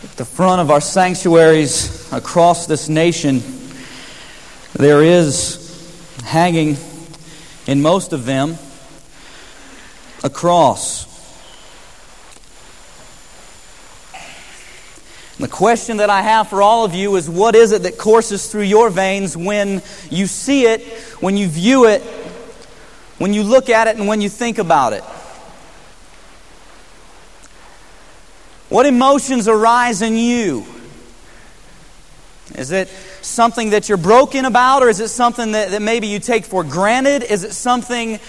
At 0.00 0.10
the 0.10 0.24
front 0.24 0.60
of 0.60 0.70
our 0.70 0.80
sanctuaries 0.80 2.12
across 2.12 2.66
this 2.66 2.88
nation, 2.88 3.42
there 4.74 5.02
is 5.02 5.58
hanging 6.24 6.76
in 7.66 7.82
most 7.82 8.12
of 8.12 8.24
them 8.24 8.56
a 10.22 10.30
cross. 10.30 11.04
And 14.14 15.44
the 15.44 15.48
question 15.48 15.96
that 15.96 16.10
I 16.10 16.22
have 16.22 16.48
for 16.48 16.62
all 16.62 16.84
of 16.84 16.94
you 16.94 17.16
is 17.16 17.28
what 17.28 17.56
is 17.56 17.72
it 17.72 17.82
that 17.82 17.98
courses 17.98 18.52
through 18.52 18.62
your 18.62 18.90
veins 18.90 19.36
when 19.36 19.82
you 20.10 20.28
see 20.28 20.66
it, 20.66 20.80
when 21.20 21.36
you 21.36 21.48
view 21.48 21.86
it, 21.86 22.02
when 23.18 23.34
you 23.34 23.42
look 23.42 23.68
at 23.68 23.88
it, 23.88 23.96
and 23.96 24.06
when 24.06 24.20
you 24.20 24.28
think 24.28 24.58
about 24.58 24.92
it? 24.92 25.02
What 28.68 28.86
emotions 28.86 29.48
arise 29.48 30.02
in 30.02 30.16
you? 30.16 30.66
Is 32.54 32.70
it 32.70 32.88
something 33.22 33.70
that 33.70 33.88
you're 33.88 33.98
broken 33.98 34.44
about, 34.44 34.82
or 34.82 34.88
is 34.88 35.00
it 35.00 35.08
something 35.08 35.52
that, 35.52 35.70
that 35.70 35.82
maybe 35.82 36.06
you 36.06 36.18
take 36.18 36.44
for 36.44 36.64
granted? 36.64 37.22
Is 37.22 37.44
it 37.44 37.52
something 37.52 38.20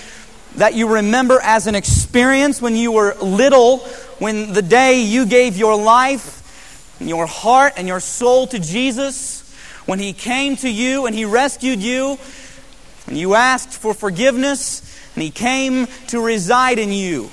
that 0.56 0.74
you 0.74 0.88
remember 0.96 1.40
as 1.42 1.68
an 1.68 1.76
experience 1.76 2.62
when 2.62 2.76
you 2.76 2.92
were 2.92 3.16
little, 3.16 3.80
when 4.20 4.54
the 4.54 4.62
day 4.62 5.02
you 5.02 5.26
gave 5.26 5.58
your 5.58 5.76
life, 5.76 6.96
your 7.00 7.26
heart, 7.26 7.74
and 7.78 7.88
your 7.88 8.00
soul 8.00 8.48
to 8.48 8.60
Jesus, 8.60 9.42
when 9.86 10.00
He 10.00 10.14
came 10.14 10.56
to 10.58 10.70
you 10.70 11.06
and 11.06 11.16
He 11.16 11.26
rescued 11.26 11.80
you, 11.80 12.18
and 13.08 13.18
you 13.18 13.36
asked 13.36 13.74
for 13.74 13.94
forgiveness, 13.94 14.82
and 15.16 15.24
He 15.24 15.32
came 15.32 15.88
to 16.08 16.20
reside 16.20 16.80
in 16.80 16.92
you? 16.92 17.30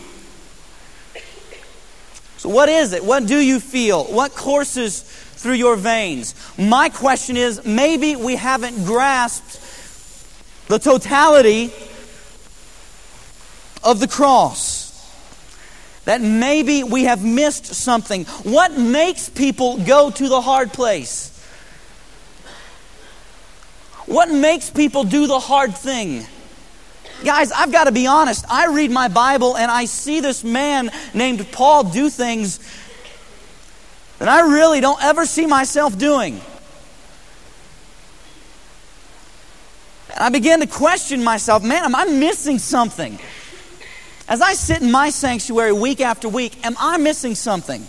So, 2.38 2.48
what 2.48 2.68
is 2.68 2.92
it? 2.92 3.04
What 3.04 3.26
do 3.26 3.38
you 3.38 3.60
feel? 3.60 4.04
What 4.04 4.34
courses 4.34 5.02
through 5.02 5.54
your 5.54 5.76
veins? 5.76 6.34
My 6.58 6.88
question 6.88 7.36
is 7.36 7.64
maybe 7.64 8.16
we 8.16 8.36
haven't 8.36 8.84
grasped 8.84 9.60
the 10.68 10.78
totality 10.78 11.72
of 13.82 14.00
the 14.00 14.08
cross. 14.08 14.84
That 16.04 16.20
maybe 16.20 16.84
we 16.84 17.04
have 17.04 17.24
missed 17.24 17.66
something. 17.66 18.24
What 18.44 18.78
makes 18.78 19.28
people 19.28 19.78
go 19.78 20.10
to 20.10 20.28
the 20.28 20.40
hard 20.40 20.72
place? 20.72 21.32
What 24.06 24.30
makes 24.30 24.70
people 24.70 25.02
do 25.02 25.26
the 25.26 25.40
hard 25.40 25.74
thing? 25.76 26.24
Guys, 27.24 27.50
I've 27.50 27.72
got 27.72 27.84
to 27.84 27.92
be 27.92 28.06
honest. 28.06 28.44
I 28.48 28.66
read 28.66 28.90
my 28.90 29.08
Bible 29.08 29.56
and 29.56 29.70
I 29.70 29.86
see 29.86 30.20
this 30.20 30.44
man 30.44 30.90
named 31.14 31.50
Paul 31.50 31.84
do 31.84 32.10
things 32.10 32.60
that 34.18 34.28
I 34.28 34.40
really 34.52 34.80
don't 34.80 35.02
ever 35.02 35.26
see 35.26 35.46
myself 35.46 35.96
doing. 35.98 36.40
And 40.10 40.18
I 40.18 40.28
began 40.28 40.60
to 40.60 40.66
question 40.66 41.24
myself 41.24 41.62
man, 41.62 41.84
am 41.84 41.94
I 41.94 42.04
missing 42.04 42.58
something? 42.58 43.18
As 44.28 44.40
I 44.40 44.54
sit 44.54 44.82
in 44.82 44.90
my 44.90 45.10
sanctuary 45.10 45.72
week 45.72 46.00
after 46.00 46.28
week, 46.28 46.64
am 46.66 46.74
I 46.78 46.98
missing 46.98 47.34
something? 47.34 47.86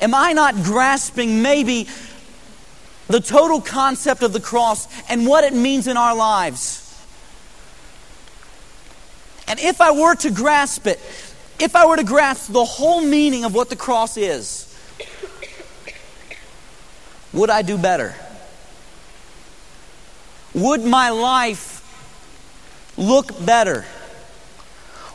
Am 0.00 0.14
I 0.14 0.32
not 0.32 0.56
grasping 0.56 1.42
maybe 1.42 1.88
the 3.06 3.20
total 3.20 3.60
concept 3.60 4.22
of 4.22 4.32
the 4.32 4.40
cross 4.40 4.88
and 5.08 5.26
what 5.26 5.44
it 5.44 5.54
means 5.54 5.86
in 5.86 5.96
our 5.96 6.14
lives? 6.14 6.83
And 9.48 9.60
if 9.60 9.80
I 9.80 9.90
were 9.90 10.14
to 10.16 10.30
grasp 10.30 10.86
it, 10.86 11.00
if 11.58 11.76
I 11.76 11.86
were 11.86 11.96
to 11.96 12.04
grasp 12.04 12.52
the 12.52 12.64
whole 12.64 13.00
meaning 13.00 13.44
of 13.44 13.54
what 13.54 13.70
the 13.70 13.76
cross 13.76 14.16
is, 14.16 14.70
would 17.32 17.50
I 17.50 17.62
do 17.62 17.76
better? 17.76 18.14
Would 20.54 20.84
my 20.84 21.10
life 21.10 21.82
look 22.96 23.44
better? 23.44 23.84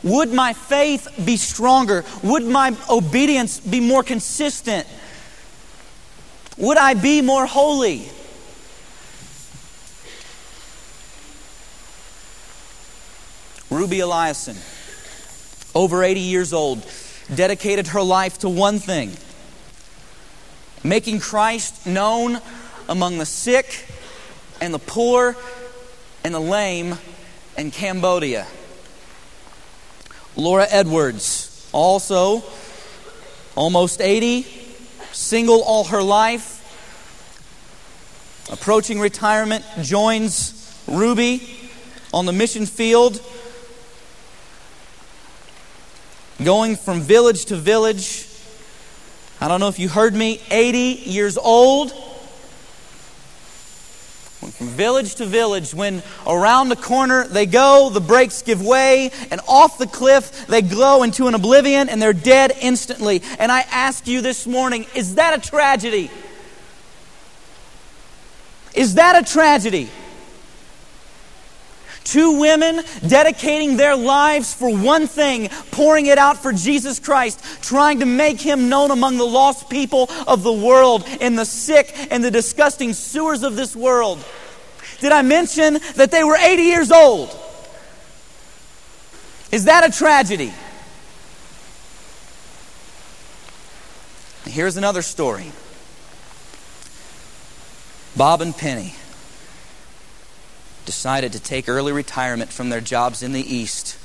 Would 0.03 0.33
my 0.33 0.53
faith 0.53 1.07
be 1.23 1.37
stronger? 1.37 2.05
Would 2.23 2.45
my 2.45 2.75
obedience 2.89 3.59
be 3.59 3.79
more 3.79 4.03
consistent? 4.03 4.87
Would 6.57 6.77
I 6.77 6.93
be 6.93 7.21
more 7.21 7.45
holy? 7.45 8.09
Ruby 13.69 13.97
Eliason, 13.97 14.57
over 15.75 16.03
80 16.03 16.19
years 16.21 16.53
old, 16.53 16.85
dedicated 17.33 17.87
her 17.87 18.01
life 18.01 18.39
to 18.39 18.49
one 18.49 18.79
thing 18.79 19.15
making 20.83 21.19
Christ 21.19 21.85
known 21.85 22.39
among 22.87 23.17
the 23.17 23.25
sick 23.25 23.85
and 24.61 24.73
the 24.73 24.79
poor 24.79 25.35
and 26.23 26.33
the 26.33 26.39
lame 26.39 26.97
in 27.57 27.71
Cambodia. 27.71 28.47
Laura 30.35 30.65
Edwards, 30.69 31.69
also 31.71 32.43
almost 33.55 34.01
80, 34.01 34.43
single 35.11 35.61
all 35.63 35.85
her 35.85 36.01
life, 36.01 36.55
approaching 38.51 38.99
retirement, 38.99 39.65
joins 39.81 40.55
Ruby 40.87 41.69
on 42.13 42.25
the 42.25 42.33
mission 42.33 42.65
field, 42.65 43.21
going 46.43 46.75
from 46.75 47.01
village 47.01 47.45
to 47.45 47.55
village. 47.55 48.27
I 49.41 49.47
don't 49.47 49.59
know 49.59 49.67
if 49.67 49.79
you 49.79 49.89
heard 49.89 50.13
me, 50.13 50.41
80 50.49 50.79
years 51.09 51.37
old 51.37 51.93
from 54.59 54.67
village 54.67 55.15
to 55.15 55.25
village, 55.25 55.73
when 55.73 56.01
around 56.25 56.69
the 56.69 56.75
corner 56.75 57.27
they 57.27 57.45
go, 57.45 57.89
the 57.89 58.01
brakes 58.01 58.41
give 58.41 58.65
way, 58.65 59.11
and 59.31 59.39
off 59.47 59.77
the 59.77 59.87
cliff 59.87 60.47
they 60.47 60.61
glow 60.61 61.03
into 61.03 61.27
an 61.27 61.35
oblivion 61.35 61.89
and 61.89 62.01
they're 62.01 62.13
dead 62.13 62.53
instantly. 62.61 63.21
And 63.37 63.51
I 63.51 63.61
ask 63.71 64.07
you 64.07 64.21
this 64.21 64.47
morning 64.47 64.85
is 64.95 65.15
that 65.15 65.37
a 65.37 65.49
tragedy? 65.49 66.09
Is 68.73 68.95
that 68.95 69.21
a 69.21 69.29
tragedy? 69.29 69.89
Two 72.09 72.39
women 72.39 72.81
dedicating 73.07 73.77
their 73.77 73.95
lives 73.95 74.51
for 74.51 74.75
one 74.75 75.05
thing, 75.05 75.47
pouring 75.69 76.07
it 76.07 76.17
out 76.17 76.41
for 76.41 76.51
Jesus 76.51 76.99
Christ, 76.99 77.39
trying 77.61 77.99
to 77.99 78.07
make 78.07 78.41
him 78.41 78.67
known 78.67 78.89
among 78.89 79.17
the 79.17 79.27
lost 79.27 79.69
people 79.69 80.09
of 80.25 80.41
the 80.41 80.51
world, 80.51 81.03
and 81.21 81.37
the 81.37 81.45
sick, 81.45 81.95
and 82.09 82.23
the 82.23 82.31
disgusting 82.31 82.93
sewers 82.93 83.43
of 83.43 83.55
this 83.55 83.75
world. 83.75 84.17
Did 85.01 85.11
I 85.11 85.21
mention 85.21 85.77
that 85.97 86.09
they 86.09 86.23
were 86.23 86.35
80 86.35 86.63
years 86.63 86.91
old? 86.91 87.29
Is 89.51 89.65
that 89.65 89.87
a 89.87 89.95
tragedy? 89.95 90.51
Here's 94.45 94.77
another 94.77 95.03
story 95.03 95.51
Bob 98.17 98.41
and 98.41 98.57
Penny 98.57 98.95
decided 100.89 101.31
to 101.31 101.39
take 101.39 101.69
early 101.69 101.91
retirement 101.91 102.51
from 102.51 102.71
their 102.71 102.81
jobs 102.81 103.21
in 103.21 103.31
the 103.31 103.55
East 103.55 103.95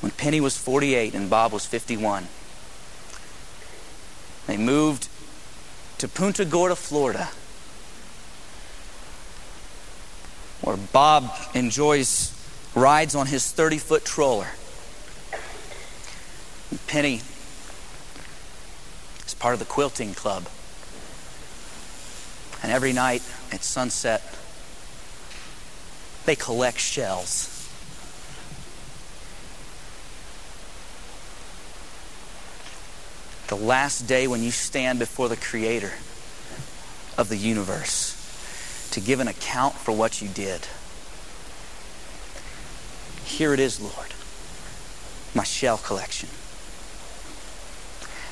when 0.00 0.10
Penny 0.10 0.40
was 0.40 0.58
48 0.58 1.14
and 1.14 1.30
Bob 1.30 1.52
was 1.52 1.64
51. 1.64 2.26
They 4.48 4.56
moved 4.56 5.06
to 5.98 6.08
Punta 6.08 6.44
Gorda, 6.44 6.74
Florida 6.74 7.28
where 10.62 10.76
Bob 10.76 11.30
enjoys 11.54 12.32
rides 12.74 13.14
on 13.14 13.28
his 13.28 13.48
30 13.52 13.78
foot 13.78 14.04
troller. 14.04 14.48
Penny 16.88 17.20
is 19.24 19.34
part 19.38 19.54
of 19.54 19.60
the 19.60 19.66
quilting 19.66 20.14
club. 20.14 20.48
And 22.60 22.72
every 22.72 22.92
night 22.92 23.22
at 23.52 23.62
sunset, 23.62 24.22
they 26.24 26.36
collect 26.36 26.78
shells. 26.78 27.48
The 33.48 33.56
last 33.56 34.06
day 34.06 34.26
when 34.26 34.42
you 34.42 34.50
stand 34.50 34.98
before 34.98 35.28
the 35.28 35.36
Creator 35.36 35.92
of 37.18 37.28
the 37.28 37.36
universe 37.36 38.18
to 38.92 39.00
give 39.00 39.20
an 39.20 39.28
account 39.28 39.74
for 39.74 39.92
what 39.92 40.22
you 40.22 40.28
did. 40.28 40.66
Here 43.24 43.52
it 43.52 43.60
is, 43.60 43.80
Lord, 43.80 44.14
my 45.34 45.44
shell 45.44 45.78
collection. 45.78 46.28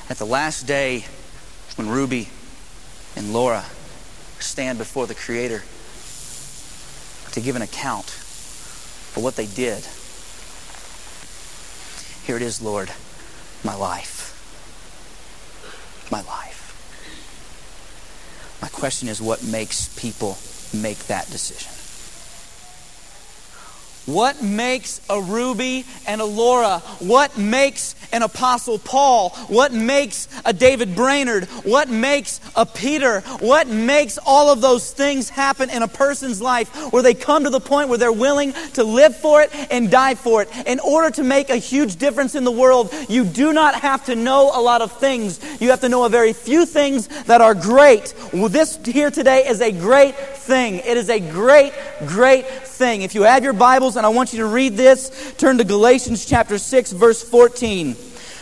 At 0.09 0.17
the 0.17 0.25
last 0.25 0.67
day, 0.67 1.05
when 1.75 1.89
Ruby 1.89 2.29
and 3.15 3.33
Laura 3.33 3.65
stand 4.39 4.77
before 4.77 5.07
the 5.07 5.15
Creator 5.15 5.63
to 7.33 7.41
give 7.41 7.55
an 7.55 7.61
account 7.61 8.05
for 8.05 9.21
what 9.21 9.35
they 9.35 9.45
did. 9.45 9.85
Here 12.25 12.35
it 12.35 12.41
is, 12.41 12.61
Lord, 12.61 12.91
my 13.63 13.75
life. 13.75 14.19
My 16.11 16.21
life. 16.21 16.59
My 18.61 18.69
question 18.69 19.07
is 19.07 19.21
what 19.21 19.43
makes 19.43 19.87
people 19.99 20.37
make 20.73 20.99
that 21.07 21.29
decision? 21.29 21.80
What 24.05 24.41
makes 24.41 24.99
a 25.09 25.21
Ruby 25.21 25.85
and 26.07 26.21
a 26.21 26.25
Laura? 26.25 26.79
What 26.99 27.37
makes 27.37 27.95
an 28.11 28.23
Apostle 28.23 28.79
Paul? 28.79 29.29
What 29.47 29.73
makes 29.73 30.27
a 30.43 30.53
David 30.53 30.95
Brainerd? 30.95 31.45
What 31.63 31.87
makes 31.89 32.41
a 32.55 32.65
Peter? 32.65 33.21
What 33.39 33.67
makes 33.67 34.17
all 34.25 34.49
of 34.49 34.59
those 34.59 34.91
things 34.91 35.29
happen 35.29 35.69
in 35.69 35.83
a 35.83 35.87
person's 35.87 36.41
life 36.41 36.91
where 36.91 37.03
they 37.03 37.13
come 37.13 37.43
to 37.43 37.49
the 37.49 37.59
point 37.59 37.89
where 37.89 37.97
they're 37.97 38.11
willing 38.11 38.53
to 38.73 38.83
live 38.83 39.15
for 39.15 39.43
it 39.43 39.51
and 39.71 39.91
die 39.91 40.15
for 40.15 40.41
it? 40.41 40.49
In 40.65 40.79
order 40.79 41.11
to 41.11 41.23
make 41.23 41.49
a 41.49 41.57
huge 41.57 41.97
difference 41.97 42.33
in 42.33 42.43
the 42.43 42.51
world, 42.51 42.93
you 43.07 43.23
do 43.23 43.53
not 43.53 43.75
have 43.75 44.05
to 44.05 44.15
know 44.15 44.51
a 44.53 44.61
lot 44.61 44.81
of 44.81 44.91
things. 44.93 45.39
You 45.61 45.69
have 45.69 45.81
to 45.81 45.89
know 45.89 46.05
a 46.05 46.09
very 46.09 46.33
few 46.33 46.65
things 46.65 47.07
that 47.25 47.39
are 47.39 47.53
great. 47.53 48.13
Well, 48.33 48.49
this 48.49 48.79
here 48.83 49.11
today 49.11 49.47
is 49.47 49.61
a 49.61 49.71
great 49.71 50.15
thing. 50.41 50.75
It 50.77 50.97
is 50.97 51.09
a 51.09 51.19
great, 51.19 51.73
great 52.05 52.45
thing. 52.47 53.03
If 53.03 53.15
you 53.15 53.23
have 53.23 53.43
your 53.43 53.53
Bibles, 53.53 53.95
and 53.95 54.05
I 54.05 54.09
want 54.09 54.33
you 54.33 54.39
to 54.39 54.47
read 54.47 54.75
this, 54.75 55.33
turn 55.37 55.57
to 55.59 55.63
Galatians 55.63 56.25
chapter 56.25 56.57
6, 56.57 56.91
verse 56.93 57.23
14. 57.23 57.95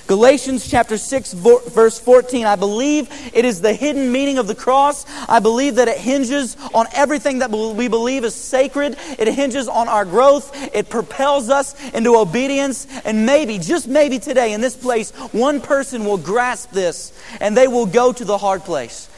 Galatians 0.08 0.68
chapter 0.68 0.98
6, 0.98 1.34
verse 1.34 2.00
14. 2.00 2.48
I 2.48 2.56
believe 2.56 3.08
it 3.32 3.46
is 3.46 3.62
the 3.62 3.74
hidden 3.74 4.12
meaning 4.12 4.40
of 4.40 4.48
the 4.48 4.56
cross. 4.56 5.06
I 5.30 5.40
believe 5.40 5.76
that 5.76 5.88
it 5.88 6.00
hinges 6.00 6.58
on 6.74 6.88
everything 6.96 7.40
that 7.40 7.52
we 7.52 7.88
believe 7.88 8.24
is 8.24 8.34
sacred. 8.34 8.98
It 9.20 9.28
hinges 9.28 9.68
on 9.68 9.88
our 9.88 10.06
growth. 10.06 10.52
It 10.74 10.90
propels 10.90 11.52
us 11.52 11.76
into 11.92 12.16
obedience. 12.16 12.88
And 13.06 13.28
maybe, 13.28 13.60
just 13.60 13.88
maybe 13.88 14.18
today 14.18 14.54
in 14.54 14.62
this 14.62 14.76
place, 14.76 15.12
one 15.32 15.62
person 15.62 16.06
will 16.06 16.18
grasp 16.18 16.72
this 16.72 17.14
and 17.40 17.56
they 17.56 17.68
will 17.68 17.86
go 17.86 18.12
to 18.12 18.26
the 18.26 18.40
hard 18.40 18.64
place. 18.64 19.09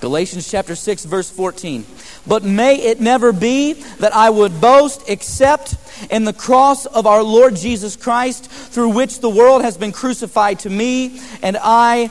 Galatians 0.00 0.50
chapter 0.50 0.74
6, 0.74 1.04
verse 1.06 1.30
14. 1.30 1.86
But 2.26 2.44
may 2.44 2.76
it 2.76 3.00
never 3.00 3.32
be 3.32 3.72
that 3.72 4.14
I 4.14 4.28
would 4.28 4.60
boast 4.60 5.08
except 5.08 5.76
in 6.10 6.24
the 6.24 6.34
cross 6.34 6.84
of 6.84 7.06
our 7.06 7.22
Lord 7.22 7.56
Jesus 7.56 7.96
Christ, 7.96 8.50
through 8.50 8.90
which 8.90 9.20
the 9.20 9.30
world 9.30 9.62
has 9.62 9.78
been 9.78 9.92
crucified 9.92 10.58
to 10.60 10.70
me, 10.70 11.20
and 11.42 11.56
I 11.60 12.10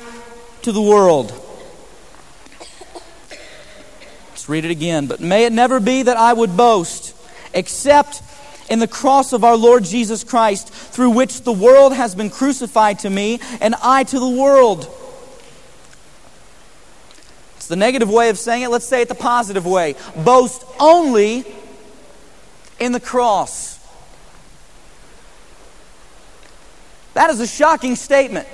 to 0.64 0.72
the 0.72 0.82
world. 0.82 1.32
Let's 4.30 4.50
read 4.50 4.66
it 4.66 4.72
again. 4.72 5.06
But 5.06 5.20
may 5.20 5.46
it 5.46 5.54
never 5.54 5.80
be 5.80 6.04
that 6.04 6.18
I 6.18 6.34
would 6.34 6.58
boast 6.58 7.16
except 7.54 8.24
in 8.68 8.80
the 8.80 8.88
cross 8.88 9.32
of 9.32 9.44
our 9.44 9.56
Lord 9.56 9.84
Jesus 9.84 10.24
Christ, 10.24 10.70
through 10.70 11.12
which 11.12 11.42
the 11.42 11.54
world 11.54 11.94
has 11.94 12.16
been 12.16 12.32
crucified 12.32 13.00
to 13.00 13.10
me, 13.12 13.40
and 13.62 13.76
I 13.82 14.04
to 14.06 14.20
the 14.20 14.28
world. 14.28 14.92
It's 17.66 17.70
the 17.72 17.76
negative 17.76 18.12
way 18.12 18.30
of 18.30 18.38
saying 18.38 18.62
it. 18.62 18.70
Let's 18.70 18.86
say 18.86 19.02
it 19.02 19.08
the 19.08 19.16
positive 19.16 19.66
way. 19.66 19.96
Boast 20.16 20.64
only 20.80 21.44
in 22.80 22.92
the 22.92 23.00
cross. 23.00 23.80
That 27.16 27.32
is 27.32 27.40
a 27.40 27.48
shocking 27.48 27.96
statement. 27.96 28.48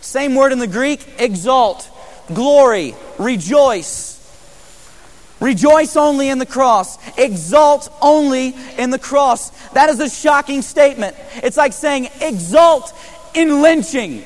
Same 0.00 0.34
word 0.34 0.52
in 0.52 0.60
the 0.60 0.66
Greek 0.66 1.06
exalt, 1.18 1.86
glory, 2.32 2.94
rejoice. 3.18 4.16
Rejoice 5.40 5.94
only 5.94 6.30
in 6.30 6.38
the 6.38 6.46
cross. 6.46 6.96
Exalt 7.18 7.92
only 8.00 8.54
in 8.78 8.88
the 8.88 8.98
cross. 8.98 9.50
That 9.72 9.90
is 9.90 10.00
a 10.00 10.08
shocking 10.08 10.62
statement. 10.62 11.14
It's 11.42 11.58
like 11.58 11.74
saying 11.74 12.08
exalt 12.22 12.94
in 13.34 13.60
lynching. 13.60 14.24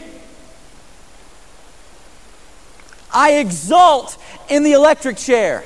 I 3.12 3.34
exult 3.34 4.16
in 4.48 4.62
the 4.62 4.72
electric 4.72 5.16
chair. 5.16 5.64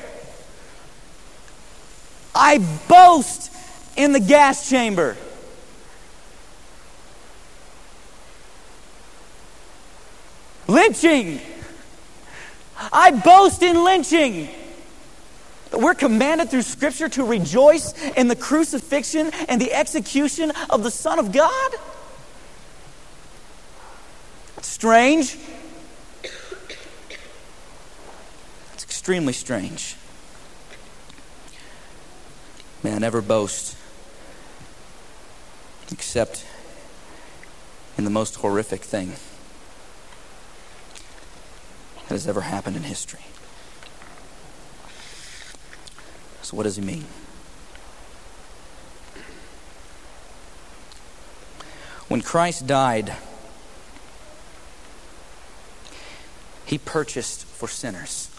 I 2.34 2.58
boast 2.88 3.52
in 3.96 4.12
the 4.12 4.20
gas 4.20 4.68
chamber. 4.68 5.16
Lynching. 10.66 11.40
I 12.92 13.10
boast 13.12 13.62
in 13.62 13.82
lynching. 13.84 14.48
We're 15.72 15.94
commanded 15.94 16.50
through 16.50 16.62
Scripture 16.62 17.08
to 17.10 17.24
rejoice 17.24 17.92
in 18.12 18.28
the 18.28 18.36
crucifixion 18.36 19.30
and 19.48 19.60
the 19.60 19.72
execution 19.72 20.52
of 20.70 20.82
the 20.82 20.90
Son 20.90 21.18
of 21.18 21.32
God. 21.32 21.72
Strange. 24.62 25.36
Extremely 29.06 29.32
strange. 29.32 29.94
May 32.82 32.92
I 32.92 32.98
never 32.98 33.22
boast 33.22 33.76
except 35.92 36.44
in 37.96 38.02
the 38.02 38.10
most 38.10 38.34
horrific 38.34 38.82
thing 38.82 39.12
that 42.02 42.14
has 42.14 42.26
ever 42.26 42.40
happened 42.40 42.74
in 42.74 42.82
history. 42.82 43.20
So, 46.42 46.56
what 46.56 46.64
does 46.64 46.74
he 46.74 46.82
mean? 46.82 47.04
When 52.08 52.22
Christ 52.22 52.66
died, 52.66 53.14
he 56.64 56.76
purchased 56.76 57.44
for 57.44 57.68
sinners 57.68 58.35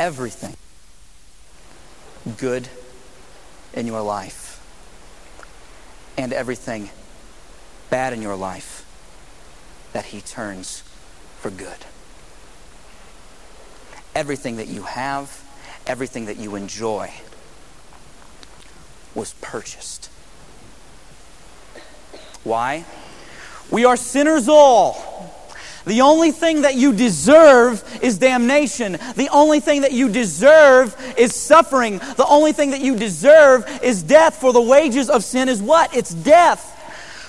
everything 0.00 0.56
good 2.38 2.66
in 3.74 3.86
your 3.86 4.00
life 4.00 4.56
and 6.16 6.32
everything 6.32 6.88
bad 7.90 8.14
in 8.14 8.22
your 8.22 8.34
life 8.34 8.86
that 9.92 10.06
He 10.06 10.22
turns 10.22 10.82
for 11.38 11.50
good. 11.50 11.84
Everything 14.14 14.56
that 14.56 14.68
you 14.68 14.82
have, 14.82 15.44
everything 15.86 16.24
that 16.24 16.38
you 16.38 16.56
enjoy 16.56 17.12
was 19.14 19.34
purchased. 19.42 20.08
Why? 22.42 22.86
We 23.70 23.84
are 23.84 23.96
sinners 23.96 24.48
all. 24.48 25.09
The 25.86 26.02
only 26.02 26.30
thing 26.30 26.62
that 26.62 26.74
you 26.74 26.92
deserve 26.92 27.82
is 28.02 28.18
damnation. 28.18 28.92
The 28.92 29.28
only 29.32 29.60
thing 29.60 29.82
that 29.82 29.92
you 29.92 30.08
deserve 30.08 30.94
is 31.16 31.34
suffering. 31.34 31.98
The 31.98 32.26
only 32.28 32.52
thing 32.52 32.70
that 32.70 32.80
you 32.80 32.96
deserve 32.96 33.66
is 33.82 34.02
death. 34.02 34.36
For 34.36 34.52
the 34.52 34.60
wages 34.60 35.08
of 35.08 35.24
sin 35.24 35.48
is 35.48 35.62
what? 35.62 35.94
It's 35.96 36.12
death. 36.12 36.76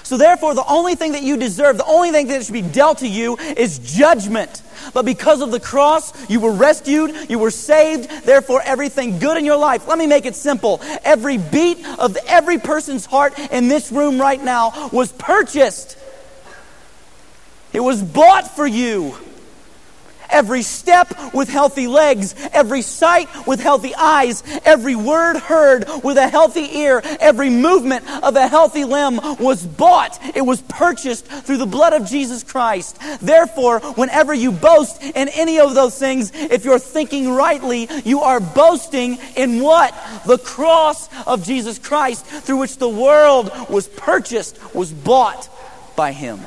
So, 0.03 0.17
therefore, 0.17 0.53
the 0.53 0.67
only 0.67 0.95
thing 0.95 1.13
that 1.13 1.23
you 1.23 1.37
deserve, 1.37 1.77
the 1.77 1.85
only 1.85 2.11
thing 2.11 2.27
that 2.27 2.43
should 2.43 2.51
be 2.51 2.61
dealt 2.61 2.97
to 2.97 3.07
you 3.07 3.37
is 3.37 3.79
judgment. 3.79 4.61
But 4.93 5.05
because 5.05 5.41
of 5.41 5.51
the 5.51 5.59
cross, 5.59 6.29
you 6.29 6.41
were 6.41 6.51
rescued, 6.51 7.29
you 7.29 7.39
were 7.39 7.51
saved, 7.51 8.09
therefore, 8.25 8.61
everything 8.65 9.19
good 9.19 9.37
in 9.37 9.45
your 9.45 9.55
life. 9.55 9.87
Let 9.87 9.97
me 9.97 10.07
make 10.07 10.25
it 10.25 10.35
simple. 10.35 10.81
Every 11.05 11.37
beat 11.37 11.85
of 11.97 12.17
every 12.27 12.57
person's 12.57 13.05
heart 13.05 13.39
in 13.39 13.69
this 13.69 13.91
room 13.91 14.19
right 14.19 14.43
now 14.43 14.89
was 14.91 15.13
purchased 15.13 15.97
it 17.73 17.79
was 17.79 18.01
bought 18.01 18.55
for 18.55 18.67
you. 18.67 19.15
Every 20.31 20.61
step 20.61 21.33
with 21.33 21.49
healthy 21.49 21.87
legs, 21.87 22.33
every 22.53 22.81
sight 22.81 23.27
with 23.45 23.59
healthy 23.59 23.93
eyes, 23.93 24.43
every 24.63 24.95
word 24.95 25.37
heard 25.37 25.85
with 26.05 26.17
a 26.17 26.27
healthy 26.27 26.77
ear, 26.77 27.01
every 27.19 27.49
movement 27.49 28.09
of 28.23 28.37
a 28.37 28.47
healthy 28.47 28.85
limb 28.85 29.19
was 29.39 29.65
bought. 29.65 30.17
It 30.33 30.41
was 30.41 30.61
purchased 30.61 31.25
through 31.25 31.57
the 31.57 31.65
blood 31.65 31.91
of 31.91 32.07
Jesus 32.07 32.43
Christ. 32.43 32.97
Therefore, 33.19 33.79
whenever 33.79 34.33
you 34.33 34.53
boast 34.53 35.03
in 35.03 35.27
any 35.27 35.59
of 35.59 35.75
those 35.75 35.99
things, 35.99 36.31
if 36.33 36.63
you're 36.63 36.79
thinking 36.79 37.29
rightly, 37.29 37.89
you 38.05 38.21
are 38.21 38.39
boasting 38.39 39.17
in 39.35 39.59
what? 39.59 39.93
The 40.25 40.37
cross 40.37 41.09
of 41.27 41.43
Jesus 41.43 41.77
Christ 41.77 42.25
through 42.25 42.57
which 42.57 42.77
the 42.77 42.89
world 42.89 43.51
was 43.69 43.87
purchased, 43.87 44.57
was 44.73 44.93
bought 44.93 45.49
by 45.97 46.13
Him. 46.13 46.39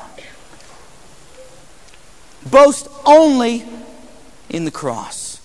Boast 2.49 2.87
only 3.05 3.65
in 4.49 4.65
the 4.65 4.71
cross. 4.71 5.41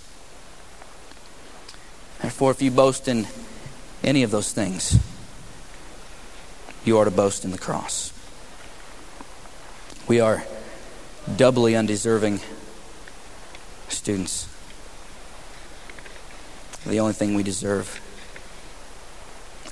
Therefore, 2.21 2.51
if 2.51 2.61
you 2.61 2.71
boast 2.71 3.09
in 3.09 3.27
any 4.05 4.23
of 4.23 4.31
those 4.31 4.53
things, 4.53 4.99
you 6.85 6.99
are 6.99 7.05
to 7.05 7.11
boast 7.11 7.45
in 7.45 7.51
the 7.51 7.59
cross. 7.59 8.13
We 10.07 10.21
are 10.21 10.45
doubly 11.37 11.77
undeserving 11.77 12.41
students. 13.89 14.49
The 16.87 17.01
only 17.01 17.13
thing 17.13 17.35
we 17.35 17.43
deserve 17.43 18.01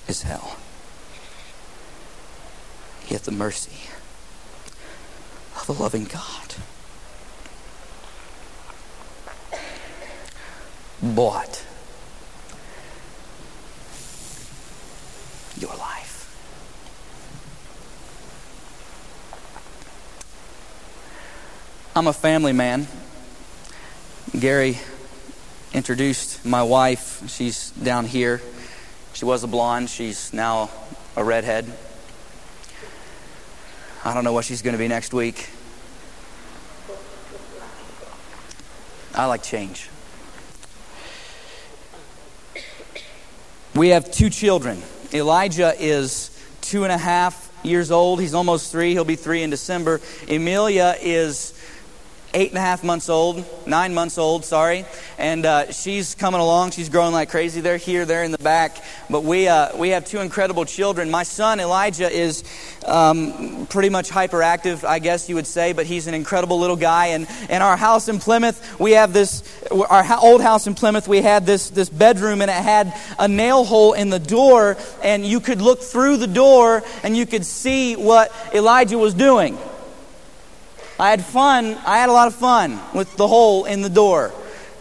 is 0.06 0.22
hell. 0.22 0.56
Yet 3.08 3.24
the 3.24 3.32
mercy 3.32 3.88
of 5.56 5.68
a 5.68 5.72
loving 5.72 6.04
God. 6.04 6.54
Bought 11.02 11.64
your 15.58 15.74
life. 15.76 16.08
I'm 21.94 22.06
a 22.06 22.12
family 22.12 22.52
man. 22.52 22.88
Gary 24.38 24.78
introduced 25.72 26.44
my 26.44 26.62
wife. 26.62 27.28
She's 27.28 27.70
down 27.70 28.04
here. 28.04 28.40
She 29.14 29.24
was 29.24 29.42
a 29.44 29.46
blonde. 29.46 29.90
She's 29.90 30.32
now 30.32 30.70
a 31.16 31.24
redhead. 31.24 31.72
I 34.04 34.14
don't 34.14 34.24
know 34.24 34.32
what 34.32 34.44
she's 34.44 34.62
going 34.62 34.74
to 34.74 34.78
be 34.78 34.88
next 34.88 35.12
week. 35.12 35.50
I 39.14 39.26
like 39.26 39.42
change. 39.42 39.88
We 43.78 43.90
have 43.90 44.10
two 44.10 44.28
children. 44.28 44.82
Elijah 45.14 45.72
is 45.78 46.36
two 46.62 46.82
and 46.82 46.92
a 46.92 46.98
half 46.98 47.48
years 47.62 47.92
old. 47.92 48.20
He's 48.20 48.34
almost 48.34 48.72
three. 48.72 48.90
He'll 48.90 49.04
be 49.04 49.14
three 49.14 49.44
in 49.44 49.50
December. 49.50 50.00
Emilia 50.26 50.96
is 51.00 51.54
eight 52.38 52.50
and 52.50 52.58
a 52.58 52.60
half 52.60 52.84
months 52.84 53.08
old, 53.08 53.44
nine 53.66 53.92
months 53.92 54.16
old, 54.16 54.44
sorry. 54.44 54.84
And 55.18 55.44
uh, 55.44 55.72
she's 55.72 56.14
coming 56.14 56.40
along. 56.40 56.70
She's 56.70 56.88
growing 56.88 57.12
like 57.12 57.30
crazy. 57.30 57.60
They're 57.60 57.78
here, 57.78 58.04
they're 58.04 58.22
in 58.22 58.30
the 58.30 58.38
back. 58.38 58.76
But 59.10 59.24
we, 59.24 59.48
uh, 59.48 59.76
we 59.76 59.88
have 59.88 60.04
two 60.04 60.20
incredible 60.20 60.64
children. 60.64 61.10
My 61.10 61.24
son, 61.24 61.58
Elijah, 61.58 62.08
is 62.08 62.44
um, 62.86 63.66
pretty 63.66 63.88
much 63.88 64.08
hyperactive, 64.08 64.84
I 64.84 65.00
guess 65.00 65.28
you 65.28 65.34
would 65.34 65.48
say, 65.48 65.72
but 65.72 65.84
he's 65.84 66.06
an 66.06 66.14
incredible 66.14 66.60
little 66.60 66.76
guy. 66.76 67.06
And 67.06 67.26
in 67.50 67.60
our 67.60 67.76
house 67.76 68.08
in 68.08 68.20
Plymouth, 68.20 68.78
we 68.78 68.92
have 68.92 69.12
this, 69.12 69.42
our 69.72 70.06
old 70.22 70.40
house 70.40 70.68
in 70.68 70.76
Plymouth, 70.76 71.08
we 71.08 71.20
had 71.20 71.44
this, 71.44 71.70
this 71.70 71.88
bedroom, 71.88 72.40
and 72.40 72.52
it 72.52 72.54
had 72.54 72.94
a 73.18 73.26
nail 73.26 73.64
hole 73.64 73.94
in 73.94 74.10
the 74.10 74.20
door, 74.20 74.76
and 75.02 75.26
you 75.26 75.40
could 75.40 75.60
look 75.60 75.82
through 75.82 76.18
the 76.18 76.28
door 76.28 76.84
and 77.02 77.16
you 77.16 77.26
could 77.26 77.44
see 77.44 77.96
what 77.96 78.32
Elijah 78.54 78.96
was 78.96 79.12
doing. 79.12 79.58
I 81.00 81.10
had 81.10 81.24
fun. 81.24 81.78
I 81.86 81.98
had 81.98 82.08
a 82.08 82.12
lot 82.12 82.26
of 82.26 82.34
fun 82.34 82.80
with 82.92 83.16
the 83.16 83.28
hole 83.28 83.64
in 83.66 83.82
the 83.82 83.88
door. 83.88 84.32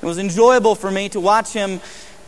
It 0.01 0.05
was 0.05 0.17
enjoyable 0.17 0.73
for 0.73 0.89
me 0.89 1.09
to 1.09 1.19
watch 1.19 1.53
him 1.53 1.79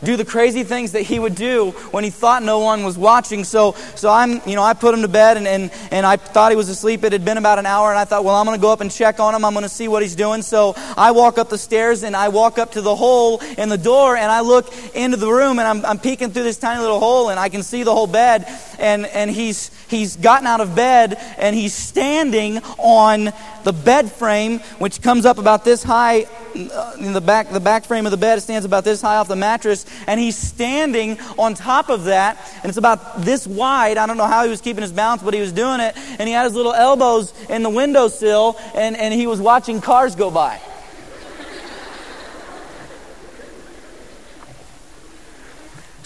do 0.04 0.16
the 0.16 0.26
crazy 0.26 0.64
things 0.64 0.94
that 0.94 1.02
he 1.02 1.20
would 1.20 1.36
do 1.36 1.72
when 1.92 2.04
he 2.04 2.10
thought 2.10 2.44
no 2.44 2.60
one 2.60 2.84
was 2.84 2.98
watching. 2.98 3.44
So, 3.44 3.74
so 3.96 4.10
I'm, 4.10 4.42
you 4.48 4.56
know, 4.56 4.64
I 4.64 4.74
put 4.74 4.94
him 4.94 5.02
to 5.02 5.08
bed 5.08 5.38
and, 5.38 5.48
and, 5.48 5.72
and 5.92 6.06
I 6.06 6.16
thought 6.16 6.52
he 6.52 6.56
was 6.56 6.70
asleep. 6.70 7.04
It 7.04 7.12
had 7.12 7.26
been 7.26 7.38
about 7.38 7.60
an 7.60 7.66
hour 7.66 7.90
and 7.90 8.00
I 8.00 8.06
thought, 8.06 8.24
well, 8.24 8.36
I'm 8.36 8.46
going 8.46 8.58
to 8.58 8.62
go 8.62 8.72
up 8.72 8.82
and 8.82 8.92
check 8.92 9.20
on 9.20 9.36
him. 9.36 9.44
I'm 9.44 9.54
going 9.54 9.64
to 9.64 9.70
see 9.70 9.88
what 9.88 10.02
he's 10.02 10.16
doing. 10.16 10.42
So 10.42 10.74
I 10.96 11.12
walk 11.12 11.38
up 11.38 11.50
the 11.50 11.58
stairs 11.58 12.04
and 12.04 12.16
I 12.16 12.30
walk 12.30 12.58
up 12.58 12.74
to 12.74 12.82
the 12.82 12.96
hole 12.96 13.42
in 13.58 13.70
the 13.70 13.78
door 13.78 14.16
and 14.16 14.32
I 14.32 14.42
look 14.42 14.74
into 14.96 15.18
the 15.18 15.30
room 15.30 15.60
and 15.60 15.68
I'm, 15.68 15.86
I'm 15.86 16.00
peeking 16.00 16.32
through 16.32 16.44
this 16.44 16.58
tiny 16.58 16.82
little 16.82 17.00
hole 17.00 17.30
and 17.30 17.40
I 17.40 17.50
can 17.50 17.64
see 17.64 17.84
the 17.84 17.94
whole 17.94 18.08
bed 18.08 18.46
and, 18.80 19.06
and 19.08 19.30
he's, 19.30 19.72
he's 19.90 20.16
gotten 20.16 20.48
out 20.48 20.62
of 20.62 20.76
bed 20.76 21.18
and 21.38 21.56
he's 21.56 21.74
standing 21.74 22.60
on 22.78 23.34
the 23.64 23.74
bed 23.74 24.12
frame, 24.12 24.60
which 24.80 25.02
comes 25.02 25.26
up 25.26 25.38
about 25.38 25.66
this 25.66 25.84
high 25.84 26.26
uh, 26.56 26.96
in 27.00 27.14
the 27.14 27.22
back, 27.22 27.52
the 27.52 27.60
back 27.60 27.86
frame 27.86 28.06
of 28.06 28.12
the 28.12 28.18
bed. 28.18 28.42
Stands 28.42 28.66
about 28.66 28.84
this 28.84 29.02
high 29.02 29.18
off 29.18 29.28
the 29.28 29.36
mattress 29.36 29.86
and 30.08 30.20
he's 30.20 30.36
standing 30.36 31.20
on 31.38 31.54
top 31.54 31.90
of 31.90 32.06
that, 32.06 32.38
and 32.58 32.66
it's 32.70 32.78
about 32.78 33.22
this 33.22 33.48
wide. 33.48 33.98
I 33.98 34.06
don't 34.06 34.18
know 34.18 34.28
how 34.28 34.44
he 34.44 34.50
was 34.50 34.62
keeping 34.62 34.82
his 34.82 34.92
balance, 34.92 35.22
but 35.22 35.34
he 35.34 35.42
was 35.42 35.52
doing 35.52 35.80
it, 35.80 35.96
and 36.20 36.28
he 36.28 36.34
had 36.34 36.46
his 36.46 36.54
little 36.54 36.74
elbows 36.74 37.34
in 37.50 37.64
the 37.64 37.70
windowsill, 37.70 38.58
and, 38.74 38.96
and 38.96 39.14
he 39.14 39.28
was 39.28 39.40
watching 39.40 39.82
cars 39.82 40.16
go 40.16 40.32
by. 40.32 40.60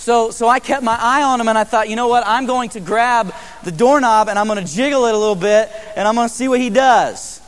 So, 0.04 0.32
so 0.32 0.50
I 0.50 0.60
kept 0.60 0.84
my 0.84 0.98
eye 1.00 1.24
on 1.24 1.40
him 1.40 1.48
and 1.48 1.58
I 1.58 1.64
thought, 1.64 1.88
you 1.88 1.96
know 1.96 2.10
what? 2.10 2.28
I'm 2.28 2.46
going 2.46 2.68
to 2.72 2.82
grab 2.82 3.34
the 3.64 3.72
doorknob 3.72 4.28
and 4.28 4.38
I'm 4.38 4.48
going 4.48 4.60
to 4.60 4.70
jiggle 4.70 5.06
it 5.06 5.16
a 5.16 5.18
little 5.18 5.34
bit 5.34 5.72
and 5.96 6.06
I'm 6.06 6.16
going 6.16 6.28
to 6.28 6.34
see 6.34 6.50
what 6.50 6.60
he 6.60 6.70
does. 6.70 7.40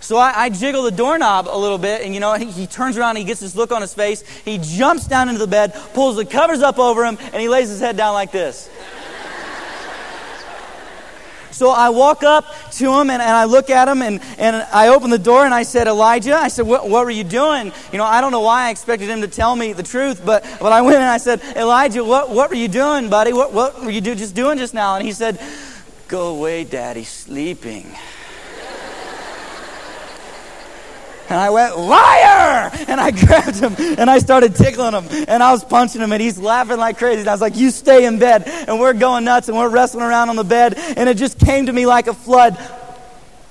So 0.00 0.16
I, 0.16 0.44
I, 0.44 0.48
jiggle 0.48 0.82
the 0.82 0.90
doorknob 0.90 1.46
a 1.48 1.56
little 1.56 1.76
bit, 1.76 2.02
and 2.02 2.14
you 2.14 2.20
know, 2.20 2.34
he, 2.34 2.46
he 2.46 2.66
turns 2.66 2.96
around, 2.96 3.16
he 3.16 3.24
gets 3.24 3.40
this 3.40 3.54
look 3.54 3.70
on 3.70 3.82
his 3.82 3.92
face. 3.92 4.22
He 4.44 4.58
jumps 4.58 5.06
down 5.06 5.28
into 5.28 5.38
the 5.38 5.46
bed, 5.46 5.74
pulls 5.92 6.16
the 6.16 6.24
covers 6.24 6.62
up 6.62 6.78
over 6.78 7.04
him, 7.04 7.18
and 7.20 7.36
he 7.36 7.48
lays 7.48 7.68
his 7.68 7.80
head 7.80 7.96
down 7.96 8.14
like 8.14 8.32
this. 8.32 8.70
So 11.60 11.68
I 11.68 11.90
walk 11.90 12.22
up 12.22 12.46
to 12.72 12.90
him 12.98 13.10
and, 13.10 13.20
and, 13.20 13.32
I 13.36 13.44
look 13.44 13.68
at 13.68 13.86
him 13.86 14.00
and, 14.00 14.22
and 14.38 14.56
I 14.72 14.88
open 14.88 15.10
the 15.10 15.18
door 15.18 15.44
and 15.44 15.52
I 15.52 15.64
said, 15.64 15.88
Elijah, 15.88 16.34
I 16.34 16.48
said, 16.48 16.66
what, 16.66 16.88
what 16.88 17.04
were 17.04 17.10
you 17.10 17.22
doing? 17.22 17.70
You 17.92 17.98
know, 17.98 18.04
I 18.04 18.22
don't 18.22 18.32
know 18.32 18.40
why 18.40 18.68
I 18.68 18.70
expected 18.70 19.10
him 19.10 19.20
to 19.20 19.28
tell 19.28 19.54
me 19.54 19.74
the 19.74 19.82
truth, 19.82 20.22
but, 20.24 20.42
but 20.58 20.72
I 20.72 20.80
went 20.80 20.96
and 20.96 21.04
I 21.04 21.18
said, 21.18 21.42
Elijah, 21.56 22.02
what, 22.02 22.30
what 22.30 22.48
were 22.48 22.56
you 22.56 22.68
doing, 22.68 23.10
buddy? 23.10 23.34
What, 23.34 23.52
what 23.52 23.84
were 23.84 23.90
you 23.90 24.00
do, 24.00 24.14
just 24.14 24.34
doing 24.34 24.56
just 24.56 24.72
now? 24.72 24.96
And 24.96 25.04
he 25.04 25.12
said, 25.12 25.38
Go 26.08 26.28
away, 26.28 26.64
Daddy, 26.64 27.04
sleeping. 27.04 27.94
And 31.30 31.38
I 31.38 31.50
went, 31.50 31.78
liar! 31.78 32.70
And 32.88 33.00
I 33.00 33.10
grabbed 33.26 33.60
him 33.60 33.76
and 33.78 34.10
I 34.10 34.18
started 34.18 34.56
tickling 34.56 34.94
him 34.94 35.24
and 35.28 35.44
I 35.44 35.52
was 35.52 35.64
punching 35.64 36.00
him 36.00 36.10
and 36.10 36.20
he's 36.20 36.38
laughing 36.38 36.76
like 36.76 36.98
crazy. 36.98 37.20
And 37.20 37.28
I 37.28 37.32
was 37.32 37.40
like, 37.40 37.56
you 37.56 37.70
stay 37.70 38.04
in 38.04 38.18
bed. 38.18 38.48
And 38.48 38.80
we're 38.80 38.94
going 38.94 39.24
nuts 39.24 39.48
and 39.48 39.56
we're 39.56 39.68
wrestling 39.68 40.04
around 40.04 40.28
on 40.28 40.36
the 40.36 40.44
bed. 40.44 40.74
And 40.76 41.08
it 41.08 41.16
just 41.16 41.38
came 41.38 41.66
to 41.66 41.72
me 41.72 41.86
like 41.86 42.08
a 42.08 42.14
flood. 42.14 42.58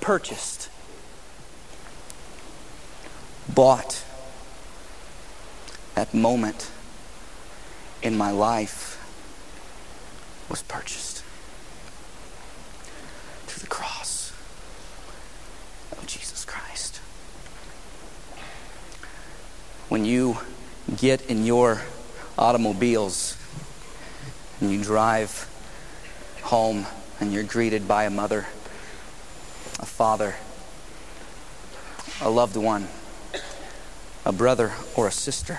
Purchased. 0.00 0.68
Bought. 3.48 4.04
That 5.94 6.12
moment 6.12 6.70
in 8.02 8.16
my 8.16 8.30
life 8.30 8.98
was 10.50 10.62
purchased 10.62 11.24
through 13.46 13.60
the 13.60 13.66
cross. 13.66 14.10
When 19.90 20.04
you 20.04 20.38
get 20.96 21.20
in 21.26 21.44
your 21.44 21.82
automobiles 22.38 23.36
and 24.60 24.70
you 24.70 24.80
drive 24.80 25.50
home 26.42 26.86
and 27.18 27.32
you're 27.32 27.42
greeted 27.42 27.88
by 27.88 28.04
a 28.04 28.10
mother, 28.10 28.46
a 29.80 29.86
father, 29.86 30.36
a 32.22 32.30
loved 32.30 32.56
one, 32.56 32.86
a 34.24 34.30
brother 34.30 34.72
or 34.94 35.08
a 35.08 35.10
sister, 35.10 35.58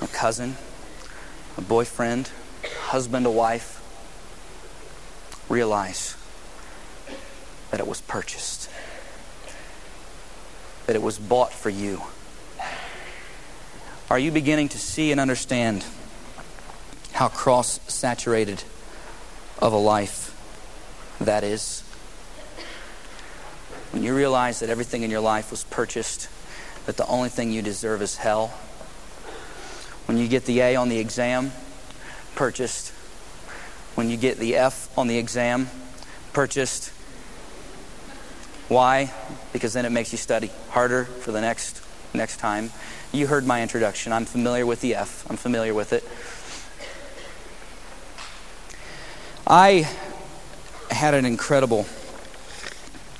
a 0.00 0.06
cousin, 0.06 0.56
a 1.58 1.60
boyfriend, 1.60 2.30
husband, 2.84 3.26
a 3.26 3.30
wife, 3.30 3.84
realize 5.50 6.16
that 7.70 7.80
it 7.80 7.86
was 7.86 8.00
purchased, 8.00 8.70
that 10.86 10.96
it 10.96 11.02
was 11.02 11.18
bought 11.18 11.52
for 11.52 11.68
you. 11.68 12.00
Are 14.10 14.18
you 14.18 14.30
beginning 14.30 14.70
to 14.70 14.78
see 14.78 15.12
and 15.12 15.20
understand 15.20 15.84
how 17.12 17.28
cross 17.28 17.78
saturated 17.92 18.64
of 19.58 19.74
a 19.74 19.76
life 19.76 20.34
that 21.20 21.44
is? 21.44 21.82
When 23.90 24.02
you 24.02 24.16
realize 24.16 24.60
that 24.60 24.70
everything 24.70 25.02
in 25.02 25.10
your 25.10 25.20
life 25.20 25.50
was 25.50 25.64
purchased, 25.64 26.30
that 26.86 26.96
the 26.96 27.06
only 27.06 27.28
thing 27.28 27.52
you 27.52 27.60
deserve 27.60 28.00
is 28.00 28.16
hell. 28.16 28.48
When 30.06 30.16
you 30.16 30.26
get 30.26 30.46
the 30.46 30.60
A 30.60 30.76
on 30.76 30.88
the 30.88 30.98
exam, 30.98 31.52
purchased. 32.34 32.94
When 33.94 34.08
you 34.08 34.16
get 34.16 34.38
the 34.38 34.56
F 34.56 34.88
on 34.96 35.08
the 35.08 35.18
exam, 35.18 35.68
purchased. 36.32 36.92
Why? 38.68 39.12
Because 39.52 39.74
then 39.74 39.84
it 39.84 39.90
makes 39.90 40.12
you 40.12 40.18
study 40.18 40.50
harder 40.70 41.04
for 41.04 41.30
the 41.30 41.42
next 41.42 41.82
next 42.14 42.38
time. 42.38 42.70
You 43.12 43.26
heard 43.26 43.46
my 43.46 43.62
introduction. 43.62 44.12
I'm 44.12 44.24
familiar 44.24 44.66
with 44.66 44.80
the 44.80 44.94
F, 44.94 45.28
I'm 45.30 45.36
familiar 45.36 45.74
with 45.74 45.92
it. 45.92 46.04
I 49.46 49.88
had 50.90 51.14
an 51.14 51.24
incredible 51.24 51.84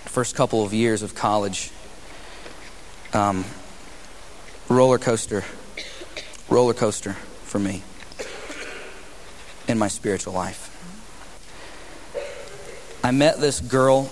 first 0.05 0.35
couple 0.35 0.65
of 0.65 0.75
years 0.75 1.03
of 1.03 1.15
college. 1.15 1.71
Um, 3.13 3.45
roller 4.69 4.99
coaster, 4.99 5.45
roller 6.51 6.75
coaster 6.75 7.15
for 7.45 7.59
me 7.59 7.83
in 9.67 9.79
my 9.79 9.89
spiritual 9.89 10.35
life. 10.35 10.75
I 13.03 13.11
met 13.11 13.41
this 13.41 13.61
girl 13.61 14.11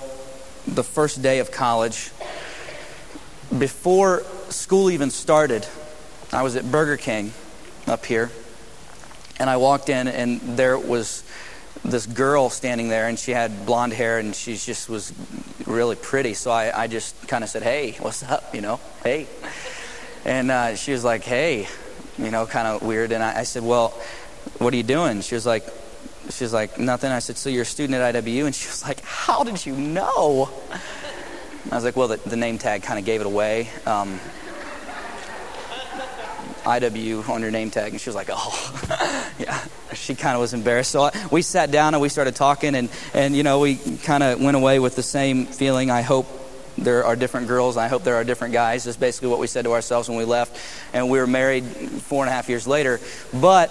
the 0.67 0.85
first 0.85 1.21
day 1.23 1.41
of 1.41 1.51
college. 1.51 2.11
Before 3.57 4.23
school 4.49 4.91
even 4.91 5.11
started, 5.11 5.67
I 6.33 6.43
was 6.43 6.57
at 6.57 6.71
Burger 6.71 6.97
King 6.97 7.33
up 7.87 8.05
here, 8.05 8.31
and 9.39 9.49
I 9.49 9.57
walked 9.57 9.89
in, 9.89 10.09
and 10.09 10.41
there 10.41 10.79
was 10.79 11.25
this 11.85 12.07
girl 12.07 12.51
standing 12.51 12.89
there, 12.89 13.09
and 13.09 13.19
she 13.19 13.33
had 13.33 13.67
blonde 13.67 13.93
hair, 13.93 14.19
and 14.19 14.35
she 14.35 14.57
just 14.57 14.89
was 14.89 15.13
really 15.67 15.97
pretty. 15.97 16.35
So 16.35 16.51
I, 16.51 16.83
I 16.83 16.87
just 16.87 17.29
kind 17.29 17.45
of 17.45 17.51
said, 17.51 17.63
hey, 17.63 17.97
what's 18.01 18.23
up? 18.23 18.55
You 18.55 18.61
know, 18.61 18.81
hey. 19.03 19.27
And 20.25 20.51
uh, 20.51 20.75
she 20.75 20.93
was 20.93 21.05
like, 21.05 21.23
hey, 21.23 21.69
you 22.19 22.31
know, 22.31 22.47
kind 22.47 22.67
of 22.67 22.83
weird. 22.83 23.13
And 23.13 23.23
I, 23.23 23.41
I 23.41 23.43
said, 23.45 23.63
well, 23.63 23.91
what 24.59 24.73
are 24.73 24.77
you 24.77 24.83
doing? 24.83 25.21
She 25.21 25.35
was 25.35 25.47
like, 25.47 25.65
she 26.31 26.45
was 26.45 26.53
like, 26.53 26.79
nothing. 26.79 27.13
I 27.13 27.21
said, 27.21 27.37
so 27.37 27.49
you're 27.49 27.63
a 27.63 27.67
student 27.67 27.95
at 27.99 28.15
IWU? 28.15 28.47
And 28.47 28.55
she 28.55 28.67
was 28.69 28.83
like, 28.83 29.01
how 29.03 29.45
did 29.45 29.65
you 29.65 29.77
know? 29.77 30.51
I 31.71 31.75
was 31.75 31.85
like, 31.85 31.97
well, 31.97 32.09
the, 32.09 32.17
the 32.17 32.37
name 32.37 32.59
tag 32.59 32.83
kind 32.83 32.99
of 32.99 33.05
gave 33.05 33.21
it 33.21 33.27
away. 33.27 33.69
Um, 33.87 34.19
IW 36.67 37.29
on 37.29 37.43
your 37.43 37.51
name 37.51 37.71
tag. 37.71 37.93
And 37.93 38.01
she 38.01 38.09
was 38.09 38.17
like, 38.17 38.29
oh, 38.31 39.33
yeah. 39.39 39.65
She 39.95 40.15
kind 40.15 40.35
of 40.35 40.41
was 40.41 40.53
embarrassed. 40.53 40.91
So 40.91 41.03
I, 41.03 41.27
we 41.31 41.43
sat 41.43 41.71
down 41.71 41.95
and 41.95 42.03
we 42.03 42.09
started 42.09 42.35
talking, 42.35 42.75
and, 42.75 42.91
and 43.15 43.37
you 43.37 43.43
know, 43.43 43.61
we 43.61 43.77
kind 43.77 44.23
of 44.23 44.41
went 44.41 44.57
away 44.57 44.79
with 44.79 44.97
the 44.97 45.03
same 45.03 45.47
feeling. 45.47 45.91
I 45.91 46.03
hope 46.03 46.27
there 46.77 47.05
are 47.05 47.17
different 47.17 47.49
girls. 47.49 47.77
I 47.77 47.89
hope 47.89 48.03
there 48.03 48.17
are 48.17 48.25
different 48.25 48.53
guys. 48.53 48.85
That's 48.85 48.97
basically 48.97 49.29
what 49.29 49.39
we 49.39 49.47
said 49.47 49.65
to 49.65 49.73
ourselves 49.73 50.09
when 50.09 50.19
we 50.19 50.25
left. 50.25 50.59
And 50.93 51.09
we 51.09 51.19
were 51.19 51.27
married 51.27 51.65
four 51.65 52.25
and 52.25 52.29
a 52.29 52.33
half 52.33 52.49
years 52.49 52.67
later. 52.67 53.01
But 53.33 53.71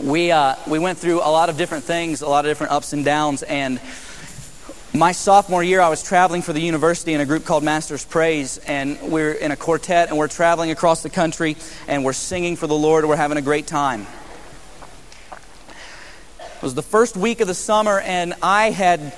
we, 0.00 0.30
uh, 0.30 0.54
we 0.66 0.78
went 0.78 0.98
through 0.98 1.18
a 1.18 1.30
lot 1.30 1.50
of 1.50 1.56
different 1.56 1.84
things, 1.84 2.22
a 2.22 2.28
lot 2.28 2.44
of 2.44 2.50
different 2.50 2.72
ups 2.72 2.92
and 2.92 3.04
downs. 3.04 3.42
And 3.42 3.80
my 4.98 5.12
sophomore 5.12 5.62
year, 5.62 5.80
I 5.80 5.90
was 5.90 6.02
traveling 6.02 6.42
for 6.42 6.52
the 6.52 6.60
university 6.60 7.14
in 7.14 7.20
a 7.20 7.24
group 7.24 7.44
called 7.44 7.62
Master's 7.62 8.04
Praise, 8.04 8.58
and 8.58 9.00
we're 9.00 9.30
in 9.30 9.52
a 9.52 9.56
quartet, 9.56 10.08
and 10.08 10.18
we're 10.18 10.26
traveling 10.26 10.72
across 10.72 11.04
the 11.04 11.08
country, 11.08 11.56
and 11.86 12.04
we're 12.04 12.12
singing 12.12 12.56
for 12.56 12.66
the 12.66 12.74
Lord. 12.74 13.04
We're 13.04 13.14
having 13.14 13.38
a 13.38 13.42
great 13.42 13.68
time. 13.68 14.08
It 16.40 16.62
was 16.62 16.74
the 16.74 16.82
first 16.82 17.16
week 17.16 17.40
of 17.40 17.46
the 17.46 17.54
summer, 17.54 18.00
and 18.00 18.34
I 18.42 18.70
had 18.70 19.14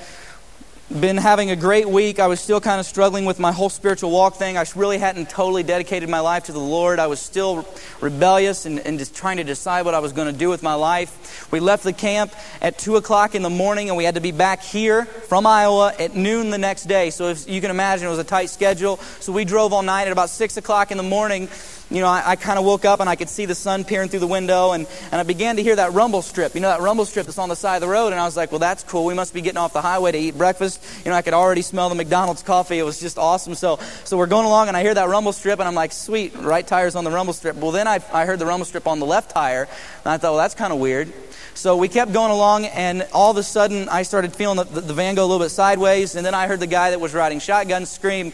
been 0.90 1.16
having 1.16 1.50
a 1.50 1.56
great 1.56 1.88
week. 1.88 2.18
I 2.18 2.26
was 2.26 2.40
still 2.40 2.61
kind 2.61 2.80
of 2.80 2.87
struggling 2.87 3.25
with 3.25 3.38
my 3.38 3.52
whole 3.52 3.68
spiritual 3.68 4.11
walk 4.11 4.35
thing. 4.35 4.56
I 4.56 4.64
really 4.75 4.99
hadn't 4.99 5.30
totally 5.30 5.62
dedicated 5.62 6.09
my 6.09 6.18
life 6.18 6.44
to 6.44 6.52
the 6.52 6.59
Lord. 6.59 6.99
I 6.99 7.06
was 7.06 7.20
still 7.20 7.64
rebellious 8.00 8.66
and, 8.66 8.80
and 8.80 8.99
just 8.99 9.14
trying 9.14 9.37
to 9.37 9.44
decide 9.44 9.85
what 9.85 9.94
I 9.94 10.00
was 10.00 10.12
going 10.12 10.32
to 10.32 10.37
do 10.37 10.49
with 10.49 10.64
my 10.64 10.75
life. 10.75 11.49
We 11.52 11.61
left 11.61 11.85
the 11.85 11.92
camp 11.92 12.35
at 12.61 12.76
2 12.76 12.97
o'clock 12.97 13.37
in 13.37 13.42
the 13.42 13.50
morning, 13.50 13.88
and 13.88 13.97
we 13.97 14.02
had 14.02 14.16
to 14.16 14.20
be 14.20 14.32
back 14.32 14.62
here 14.62 15.04
from 15.04 15.47
Iowa 15.47 15.94
at 15.97 16.16
noon 16.16 16.50
the 16.50 16.59
next 16.59 16.85
day. 16.85 17.11
So, 17.11 17.28
if 17.28 17.49
you 17.49 17.61
can 17.61 17.70
imagine, 17.70 18.09
it 18.09 18.11
was 18.11 18.18
a 18.18 18.25
tight 18.25 18.50
schedule. 18.50 18.97
So, 19.20 19.32
we 19.32 19.44
drove 19.44 19.73
all 19.73 19.82
night 19.82 20.06
at 20.06 20.12
about 20.12 20.30
6 20.30 20.56
o'clock 20.56 20.90
in 20.90 20.97
the 20.97 21.04
morning 21.04 21.49
you 21.90 22.00
know, 22.00 22.06
I, 22.06 22.23
I 22.25 22.37
kind 22.37 22.59
of 22.59 22.64
woke 22.64 22.85
up 22.85 23.00
and 23.00 23.09
I 23.09 23.16
could 23.16 23.28
see 23.28 23.47
the 23.47 23.54
sun 23.54 23.85
peering 23.85 24.09
through 24.09 24.20
the 24.20 24.26
window, 24.26 24.73
and, 24.73 24.87
and 25.11 25.20
I 25.20 25.25
began 25.25 25.56
to 25.56 25.62
hear 25.62 25.75
that 25.76 25.92
rumble 25.92 26.23
strip. 26.23 26.54
You 26.54 26.61
know, 26.61 26.68
that 26.68 26.80
rumble 26.80 27.04
strip 27.04 27.26
that's 27.26 27.38
on 27.38 27.49
the 27.49 27.56
side 27.56 27.76
of 27.76 27.80
the 27.80 27.88
road, 27.88 28.12
and 28.12 28.20
I 28.20 28.25
was 28.25 28.37
like, 28.37 28.52
well, 28.52 28.61
that's 28.61 28.85
cool. 28.85 29.04
We 29.04 29.14
must 29.14 29.35
be 29.35 29.40
getting 29.40 29.59
off 29.59 29.73
the 29.73 29.82
highway 29.82 30.12
to 30.12 30.18
eat 30.18 30.38
breakfast. 30.38 30.82
You 31.04 31.11
know, 31.11 31.16
I 31.16 31.23
could 31.23 31.35
already 31.35 31.62
smell 31.62 31.88
the 31.88 31.97
McDonald's 31.97 32.42
coffee. 32.42 32.78
It 32.78 32.85
was 32.85 33.00
just 33.00 33.18
awesome. 33.18 33.54
So, 33.56 33.80
so 34.04 34.16
we're 34.16 34.26
going 34.26 34.47
along, 34.47 34.68
and 34.68 34.76
I 34.76 34.82
hear 34.82 34.94
that 34.94 35.09
rumble 35.09 35.32
strip, 35.32 35.59
and 35.59 35.66
I'm 35.66 35.75
like, 35.75 35.92
sweet, 35.92 36.35
right 36.37 36.66
tire's 36.66 36.94
on 36.94 37.02
the 37.02 37.11
rumble 37.11 37.35
strip. 37.35 37.56
Well, 37.56 37.73
then 37.73 37.88
I, 37.88 37.99
I 38.12 38.25
heard 38.25 38.38
the 38.38 38.47
rumble 38.47 38.66
strip 38.66 38.87
on 38.87 39.00
the 39.00 39.06
left 39.06 39.32
tire, 39.32 39.62
and 40.04 40.12
I 40.12 40.16
thought, 40.16 40.32
well, 40.32 40.38
that's 40.38 40.54
kind 40.54 40.73
of 40.73 40.78
weird. 40.78 41.12
So 41.54 41.76
we 41.76 41.88
kept 41.88 42.12
going 42.12 42.30
along, 42.30 42.66
and 42.66 43.06
all 43.12 43.32
of 43.32 43.37
a 43.37 43.42
sudden, 43.42 43.88
I 43.88 44.02
started 44.02 44.32
feeling 44.35 44.59
the, 44.59 44.64
the, 44.64 44.80
the 44.80 44.94
van 44.94 45.16
go 45.16 45.25
a 45.25 45.26
little 45.26 45.44
bit 45.44 45.50
sideways, 45.50 46.14
and 46.14 46.25
then 46.25 46.35
I 46.35 46.47
heard 46.47 46.61
the 46.61 46.68
guy 46.68 46.90
that 46.90 47.00
was 47.00 47.14
riding 47.14 47.40
shotgun 47.40 47.85
scream, 47.85 48.32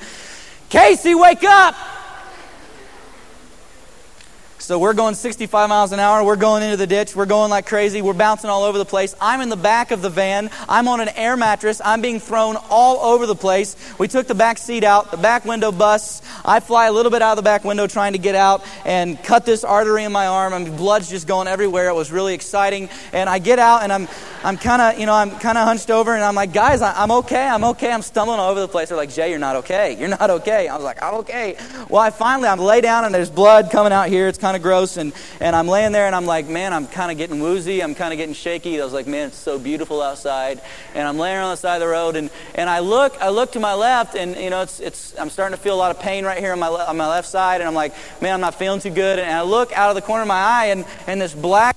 Casey, 0.69 1.15
wake 1.15 1.43
up! 1.43 1.75
So 4.59 4.79
we're 4.79 4.95
going 4.95 5.15
65 5.15 5.69
miles 5.69 5.93
an 5.93 6.01
hour. 6.01 6.25
We're 6.25 6.35
going 6.35 6.63
into 6.63 6.79
the 6.79 6.87
ditch. 6.87 7.15
We're 7.15 7.27
going 7.27 7.51
like 7.51 7.67
crazy. 7.67 8.01
We're 8.01 8.15
bouncing 8.15 8.49
all 8.49 8.65
over 8.65 8.79
the 8.79 8.87
place. 8.87 9.15
I'm 9.21 9.43
in 9.43 9.51
the 9.51 9.57
back 9.57 9.91
of 9.91 10.01
the 10.01 10.09
van. 10.09 10.51
I'm 10.69 10.89
on 10.89 11.01
an 11.01 11.11
air 11.11 11.37
mattress. 11.37 11.81
I'm 11.85 12.01
being 12.01 12.21
thrown 12.21 12.57
all 12.71 13.13
over 13.13 13.27
the 13.27 13.35
place. 13.35 13.77
We 13.99 14.09
took 14.09 14.27
the 14.27 14.35
back 14.35 14.57
seat 14.59 14.83
out. 14.83 15.11
The 15.11 15.19
back 15.19 15.45
window 15.45 15.71
busts. 15.73 16.23
I 16.45 16.61
fly 16.61 16.87
a 16.87 16.93
little 16.93 17.11
bit 17.11 17.21
out 17.21 17.33
of 17.33 17.37
the 17.37 17.43
back 17.43 17.65
window 17.65 17.87
trying 17.87 18.15
to 18.15 18.19
get 18.19 18.35
out 18.35 18.65
and 18.87 19.23
cut 19.23 19.45
this 19.45 19.63
artery 19.63 20.05
in 20.05 20.13
my 20.13 20.27
arm. 20.27 20.55
I 20.55 20.59
mean, 20.59 20.75
blood's 20.77 21.11
just 21.11 21.27
going 21.27 21.49
everywhere. 21.49 21.89
It 21.91 21.95
was 21.95 22.11
really 22.11 22.35
exciting. 22.35 22.89
And 23.13 23.29
I 23.29 23.39
get 23.39 23.59
out 23.59 23.83
and 23.83 23.93
I'm, 23.93 24.09
I'm 24.43 24.57
kind 24.57 24.81
of, 24.81 24.99
you 24.99 25.05
know, 25.05 25.15
I'm 25.15 25.33
kind 25.39 25.59
of 25.59 25.67
hunched 25.67 25.91
over 25.91 26.15
and 26.15 26.25
I'm 26.25 26.35
like, 26.35 26.55
guys, 26.55 26.81
I, 26.81 27.03
am 27.03 27.11
okay. 27.11 27.47
I'm 27.47 27.65
okay. 27.65 27.93
I'm 27.93 28.03
stumbling 28.03 28.41
all 28.41 28.51
over 28.51 28.61
the 28.61 28.69
place. 28.69 28.89
They're 28.89 28.97
like, 28.97 29.13
Jay, 29.13 29.29
you're 29.29 29.39
not 29.39 29.57
okay. 29.57 29.97
You're 29.99 30.09
not 30.09 30.31
okay. 30.31 30.67
I 30.67 30.75
was 30.77 30.85
like, 30.85 31.03
I'm 31.03 31.15
okay. 31.17 31.57
Well, 31.91 32.01
I 32.01 32.11
finally, 32.11 32.49
I'm 32.49 32.59
lay 32.59 32.81
down 32.81 33.05
and 33.05 33.15
there's 33.15 33.31
blood 33.31 33.71
coming 33.71 33.93
out 33.93 34.09
here. 34.09 34.29
It's 34.29 34.39
kind 34.47 34.57
of 34.57 34.63
gross. 34.63 34.97
And, 34.97 35.13
and 35.41 35.57
I'm 35.57 35.67
laying 35.67 35.91
there 35.91 36.07
and 36.07 36.15
I'm 36.15 36.25
like, 36.25 36.47
man, 36.47 36.73
I'm 36.73 36.87
kind 36.87 37.11
of 37.11 37.19
getting 37.19 37.41
woozy. 37.41 37.83
I'm 37.83 37.97
kind 37.97 38.13
of 38.13 38.17
getting 38.17 38.35
shaky. 38.35 38.81
I 38.81 38.85
was 38.85 38.93
like, 38.93 39.09
man, 39.09 39.29
it's 39.29 39.37
so 39.37 39.59
beautiful 39.59 40.01
outside. 40.01 40.61
And 40.95 41.07
I'm 41.09 41.19
laying 41.19 41.39
on 41.39 41.51
the 41.51 41.57
side 41.57 41.77
of 41.77 41.81
the 41.81 41.89
road 41.89 42.15
and, 42.15 42.31
and 42.55 42.71
I 42.71 42.79
look, 42.79 43.21
I 43.21 43.31
look 43.31 43.53
to 43.53 43.61
my 43.61 43.75
left 43.75 44.15
and, 44.15 44.37
you 44.37 44.51
know, 44.51 44.63
it's, 44.63 44.79
it's, 44.79 45.19
I'm 45.19 45.31
starting 45.31 45.57
to 45.57 45.63
feel 45.63 45.75
a 45.75 45.83
lot 45.83 45.91
of 45.91 46.01
pain 46.01 46.25
right 46.25 46.39
here 46.39 46.53
on 46.53 46.61
my, 46.61 46.69
on 46.69 46.97
my 46.97 47.09
left 47.09 47.29
side. 47.29 47.61
And 47.61 47.67
I'm 47.67 47.75
like, 47.75 47.93
man, 48.23 48.35
I'm 48.35 48.41
not 48.41 48.55
feeling 48.55 48.79
too 48.79 48.91
good. 48.91 49.19
And 49.19 49.33
I 49.33 49.43
look 49.43 49.73
out 49.73 49.91
of 49.91 49.97
the 49.97 50.03
corner 50.03 50.23
of 50.23 50.29
my 50.29 50.41
eye 50.41 50.67
and, 50.67 50.85
and 51.09 51.21
this 51.21 51.35
black 51.35 51.77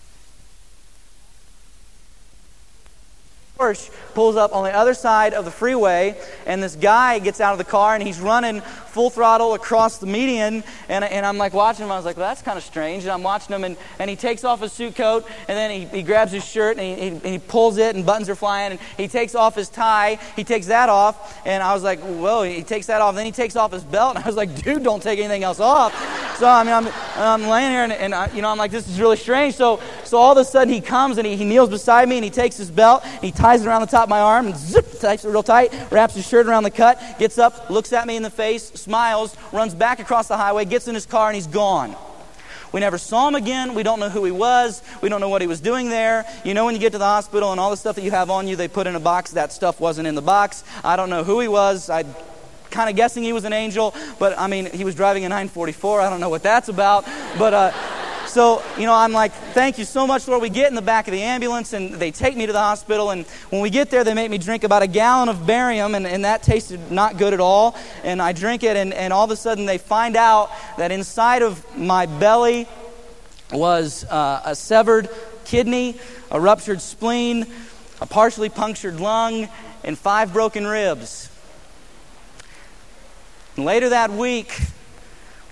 Porsche 3.60 3.91
pulls 4.13 4.38
up 4.38 4.56
on 4.56 4.63
the 4.63 4.74
other 4.74 4.93
side 4.93 5.34
of 5.34 5.43
the 5.43 5.52
freeway, 5.52 6.15
and 6.45 6.63
this 6.63 6.78
guy 6.78 7.19
gets 7.19 7.41
out 7.41 7.52
of 7.52 7.58
the 7.58 7.65
car 7.65 7.93
and 7.93 8.02
he's 8.02 8.22
running 8.22 8.62
full 8.62 9.10
throttle 9.10 9.54
across 9.54 9.98
the 9.98 10.06
median. 10.06 10.63
And, 10.88 11.04
and 11.04 11.26
I'm 11.26 11.38
like 11.38 11.54
watching 11.54 11.84
him. 11.84 11.91
I 11.91 11.98
was 11.98 12.06
like, 12.06 12.15
well, 12.15 12.30
that's 12.30 12.41
kind 12.41 12.58
of 12.58 12.63
strange. 12.63 13.04
And 13.04 13.12
I'm 13.12 13.22
watching 13.22 13.54
him, 13.54 13.65
and, 13.65 13.76
and 14.00 14.10
he 14.10 14.15
takes 14.15 14.45
off 14.45 14.62
his 14.62 14.72
suit 14.72 14.95
coat, 14.95 15.28
and 15.50 15.58
then 15.58 15.72
he, 15.72 15.98
he 15.98 16.04
grabs 16.04 16.32
his 16.32 16.45
shirt 16.45 16.78
and 16.78 16.86
he, 16.86 17.10
he, 17.10 17.15
and 17.15 17.26
he 17.26 17.38
pulls 17.38 17.78
it, 17.78 17.98
and 17.98 18.06
buttons 18.06 18.30
are 18.30 18.36
flying. 18.36 18.72
And 18.72 18.80
he 18.95 19.10
takes 19.10 19.36
off 19.36 19.56
his 19.56 19.67
tie. 19.67 20.19
He 20.38 20.45
takes 20.45 20.67
that 20.67 20.88
off. 20.88 21.45
And 21.45 21.62
I 21.62 21.74
was 21.74 21.84
like, 21.84 22.00
whoa, 22.00 22.43
he 22.43 22.63
takes 22.63 22.88
that 22.88 23.02
off. 23.02 23.15
Then 23.15 23.26
he 23.26 23.34
takes 23.34 23.58
off 23.58 23.74
his 23.74 23.84
belt. 23.84 24.15
And 24.15 24.24
I 24.24 24.28
was 24.28 24.38
like, 24.38 24.56
dude, 24.63 24.84
don't 24.84 25.04
take 25.04 25.19
anything 25.19 25.43
else 25.43 25.60
off. 25.60 25.93
So 26.39 26.47
I 26.47 26.63
mean, 26.63 26.73
I'm, 26.73 26.88
I'm 27.17 27.49
laying 27.49 27.69
here, 27.69 27.84
and, 27.84 27.91
and 27.91 28.15
I, 28.15 28.32
you 28.32 28.41
know, 28.41 28.47
I'm 28.47 28.58
like, 28.58 28.71
this 28.71 28.88
is 28.88 28.97
really 28.97 29.17
strange. 29.17 29.56
So, 29.56 29.82
so 30.06 30.17
all 30.17 30.32
of 30.32 30.38
a 30.38 30.45
sudden 30.45 30.73
he 30.73 30.80
comes 30.80 31.17
and 31.17 31.28
he, 31.28 31.36
he 31.36 31.43
kneels 31.43 31.69
beside 31.69 32.08
me, 32.08 32.15
and 32.15 32.23
he 32.23 32.30
takes 32.30 32.56
his 32.56 32.71
belt, 32.71 33.02
and 33.04 33.21
he 33.21 33.34
ties 33.34 33.65
it 33.65 33.67
around 33.67 33.82
the 33.82 33.88
top 33.88 34.04
of 34.04 34.10
my 34.10 34.21
arm, 34.21 34.47
and 34.47 34.56
zip, 34.56 34.86
ties 35.02 35.25
it 35.25 35.30
real 35.30 35.43
tight, 35.43 35.73
wraps 35.91 36.15
his 36.15 36.25
shirt 36.25 36.47
around 36.47 36.63
the 36.63 36.71
cut, 36.71 36.97
gets 37.19 37.38
up, 37.38 37.69
looks 37.69 37.91
at 37.91 38.08
me 38.08 38.15
in 38.15 38.23
the 38.23 38.30
face, 38.30 38.71
smiles, 38.71 39.36
runs 39.52 39.75
back 39.75 39.99
across 39.99 40.30
the 40.30 40.38
highway, 40.38 40.63
gets 40.63 40.88
in 40.88 40.95
his 40.95 41.06
car, 41.06 41.28
and 41.28 41.36
he's 41.36 41.45
gone. 41.45 41.93
We 42.71 42.80
never 42.80 42.97
saw 42.97 43.28
him 43.28 43.36
again. 43.36 43.73
We 43.73 43.84
don't 43.84 43.99
know 43.99 44.10
who 44.10 44.23
he 44.23 44.32
was. 44.32 44.82
We 45.02 45.10
don't 45.10 45.19
know 45.19 45.28
what 45.28 45.41
he 45.41 45.47
was 45.47 45.60
doing 45.60 45.89
there. 45.89 46.25
You 46.45 46.54
know, 46.54 46.63
when 46.63 46.73
you 46.73 46.80
get 46.80 46.93
to 46.93 46.99
the 46.99 47.04
hospital 47.04 47.52
and 47.52 47.60
all 47.60 47.71
the 47.71 47.78
stuff 47.78 47.97
that 47.97 48.04
you 48.04 48.12
have 48.12 48.30
on 48.30 48.47
you, 48.47 48.56
they 48.56 48.67
put 48.69 48.88
in 48.88 48.95
a 48.95 48.99
box. 48.99 49.32
That 49.32 49.52
stuff 49.52 49.82
wasn't 49.82 50.08
in 50.08 50.15
the 50.15 50.21
box. 50.21 50.63
I 50.86 50.95
don't 50.95 51.10
know 51.10 51.23
who 51.23 51.41
he 51.41 51.47
was. 51.49 51.89
I 51.89 52.06
kind 52.72 52.90
of 52.90 52.96
guessing 52.96 53.24
he 53.24 53.34
was 53.34 53.46
an 53.46 53.54
angel, 53.54 53.94
but 54.20 54.38
I 54.38 54.48
mean, 54.48 54.66
he 54.72 54.84
was 54.84 54.96
driving 54.96 55.26
a 55.26 55.30
944. 55.30 56.02
I 56.02 56.10
don't 56.10 56.20
know 56.20 56.30
what 56.30 56.44
that's 56.44 56.70
about. 56.70 57.06
But, 57.38 57.54
uh, 57.54 57.72
so, 58.30 58.62
you 58.78 58.86
know, 58.86 58.94
I'm 58.94 59.12
like, 59.12 59.32
thank 59.32 59.80
you 59.80 59.86
so 59.86 60.06
much, 60.06 60.28
Lord. 60.28 60.44
We 60.44 60.50
get 60.50 60.68
in 60.68 60.76
the 60.76 60.84
back 60.84 61.08
of 61.08 61.14
the 61.14 61.24
ambulance 61.24 61.74
and 61.74 61.96
they 61.96 62.12
take 62.12 62.38
me 62.38 62.46
to 62.46 62.54
the 62.54 62.60
hospital. 62.60 63.10
And 63.10 63.26
when 63.50 63.64
we 63.64 63.72
get 63.72 63.90
there, 63.90 64.04
they 64.04 64.14
make 64.14 64.30
me 64.30 64.38
drink 64.38 64.64
about 64.64 64.84
a 64.84 64.88
gallon 64.88 65.30
of 65.30 65.48
barium, 65.48 65.96
and, 65.96 66.06
and 66.06 66.26
that 66.26 66.44
tasted 66.44 66.92
not 66.92 67.18
good 67.18 67.34
at 67.34 67.40
all. 67.40 67.76
And 68.04 68.22
I 68.22 68.34
drink 68.34 68.62
it, 68.62 68.78
and, 68.78 68.94
and 68.94 69.12
all 69.12 69.26
of 69.26 69.32
a 69.32 69.36
sudden 69.36 69.66
they 69.66 69.80
find 69.80 70.16
out 70.16 70.52
that 70.78 70.92
inside 70.92 71.42
of 71.42 71.66
my 71.76 72.06
belly 72.06 72.68
was 73.52 74.06
uh, 74.06 74.44
a 74.46 74.56
severed 74.56 75.10
kidney, 75.46 76.00
a 76.30 76.40
ruptured 76.40 76.82
spleen, 76.82 77.48
a 78.00 78.06
partially 78.06 78.50
punctured 78.50 79.00
lung, 79.00 79.50
and 79.84 79.98
five 79.98 80.34
broken 80.34 80.68
ribs. 80.68 81.29
And 83.56 83.66
later 83.66 83.90
that 83.90 84.12
week, 84.12 84.60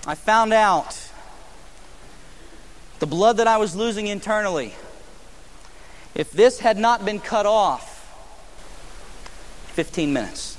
I 0.05 0.15
found 0.15 0.53
out 0.53 1.07
the 2.99 3.07
blood 3.07 3.37
that 3.37 3.47
I 3.47 3.57
was 3.57 3.75
losing 3.75 4.07
internally, 4.07 4.73
if 6.15 6.31
this 6.31 6.59
had 6.59 6.77
not 6.77 7.05
been 7.05 7.19
cut 7.19 7.45
off, 7.45 7.95
15 9.73 10.11
minutes. 10.11 10.57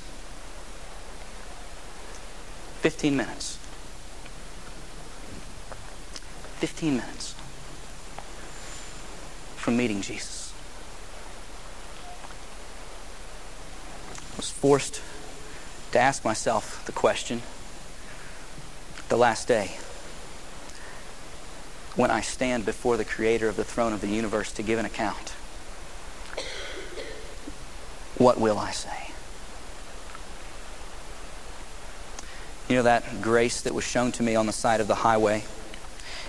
15 2.82 3.16
minutes. 3.16 3.56
15 6.60 6.96
minutes 6.96 7.34
from 9.56 9.76
meeting 9.76 10.00
Jesus. 10.00 10.52
I 14.34 14.36
was 14.36 14.50
forced 14.50 15.02
to 15.92 15.98
ask 15.98 16.24
myself 16.24 16.84
the 16.86 16.92
question 16.92 17.42
the 19.08 19.16
last 19.16 19.48
day 19.48 19.76
when 21.96 22.10
I 22.10 22.20
stand 22.20 22.64
before 22.64 22.96
the 22.96 23.04
creator 23.04 23.48
of 23.48 23.56
the 23.56 23.64
throne 23.64 23.92
of 23.92 24.00
the 24.00 24.08
universe 24.08 24.52
to 24.52 24.62
give 24.62 24.78
an 24.78 24.84
account. 24.84 25.30
What 28.16 28.38
will 28.38 28.58
I 28.58 28.70
say? 28.70 29.10
You 32.68 32.76
know 32.76 32.82
that 32.82 33.22
grace 33.22 33.62
that 33.62 33.74
was 33.74 33.84
shown 33.84 34.12
to 34.12 34.22
me 34.22 34.36
on 34.36 34.46
the 34.46 34.52
side 34.52 34.80
of 34.80 34.88
the 34.88 34.96
highway? 34.96 35.44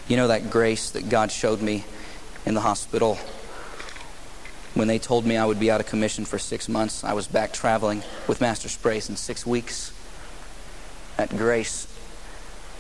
You 0.07 0.15
know 0.17 0.29
that 0.29 0.49
grace 0.49 0.89
that 0.91 1.09
God 1.09 1.31
showed 1.31 1.61
me 1.61 1.83
in 2.45 2.53
the 2.53 2.61
hospital 2.61 3.19
When 4.73 4.87
they 4.87 4.99
told 4.99 5.25
me 5.25 5.35
I 5.35 5.45
would 5.45 5.59
be 5.59 5.71
out 5.71 5.79
of 5.81 5.87
commission 5.87 6.25
for 6.25 6.37
six 6.37 6.69
months, 6.69 7.03
I 7.03 7.13
was 7.13 7.27
back 7.27 7.51
traveling 7.51 8.03
with 8.27 8.39
Master's 8.39 8.77
Praise 8.77 9.09
in 9.09 9.15
six 9.15 9.45
weeks. 9.45 9.91
That 11.17 11.29
grace 11.29 11.87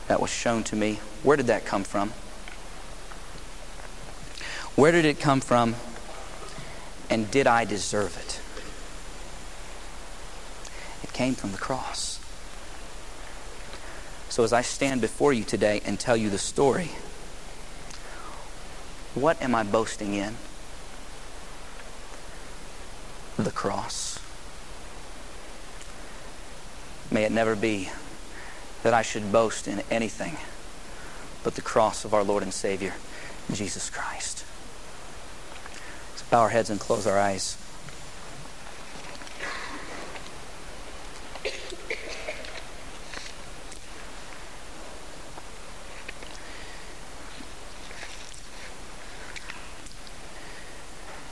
that 0.07 0.21
was 0.21 0.29
shown 0.29 0.63
to 0.65 0.75
me, 0.75 0.99
where 1.23 1.35
did 1.35 1.47
that 1.47 1.65
come 1.65 1.83
from? 1.83 2.09
Where 4.75 4.91
did 4.91 5.05
it 5.05 5.19
come 5.19 5.41
from? 5.41 5.75
And 7.09 7.29
did 7.29 7.47
I 7.47 7.65
deserve 7.65 8.15
it? 8.17 8.39
It 11.03 11.11
came 11.11 11.33
from 11.33 11.51
the 11.51 11.57
cross. 11.57 12.19
So 14.29 14.43
as 14.43 14.53
I 14.53 14.61
stand 14.61 15.01
before 15.01 15.33
you 15.33 15.43
today 15.43 15.81
and 15.85 15.99
tell 15.99 16.15
you 16.15 16.29
the 16.29 16.37
story, 16.37 16.91
what 19.15 19.41
am 19.41 19.55
I 19.55 19.63
boasting 19.63 20.13
in? 20.13 20.35
The 23.39 23.51
cross. 23.51 24.19
May 27.09 27.23
it 27.23 27.31
never 27.31 27.55
be 27.55 27.89
that 28.83 28.93
I 28.93 29.01
should 29.01 29.31
boast 29.31 29.65
in 29.65 29.81
anything 29.89 30.35
but 31.41 31.55
the 31.55 31.61
cross 31.61 32.03
of 32.03 32.13
our 32.13 32.21
Lord 32.21 32.43
and 32.43 32.53
Savior, 32.53 32.95
Jesus 33.53 33.89
Christ. 33.89 34.43
Let's 36.11 36.23
bow 36.23 36.41
our 36.41 36.49
heads 36.49 36.69
and 36.69 36.81
close 36.81 37.07
our 37.07 37.17
eyes. 37.17 37.57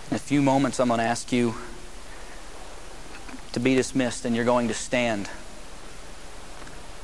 In 0.10 0.16
a 0.16 0.20
few 0.20 0.42
moments, 0.42 0.80
I'm 0.80 0.88
going 0.88 1.00
to 1.00 1.04
ask 1.04 1.34
you 1.34 1.56
to 3.58 3.64
be 3.64 3.74
dismissed, 3.74 4.24
and 4.24 4.36
you're 4.36 4.46
going 4.46 4.68
to 4.68 4.74
stand 4.74 5.28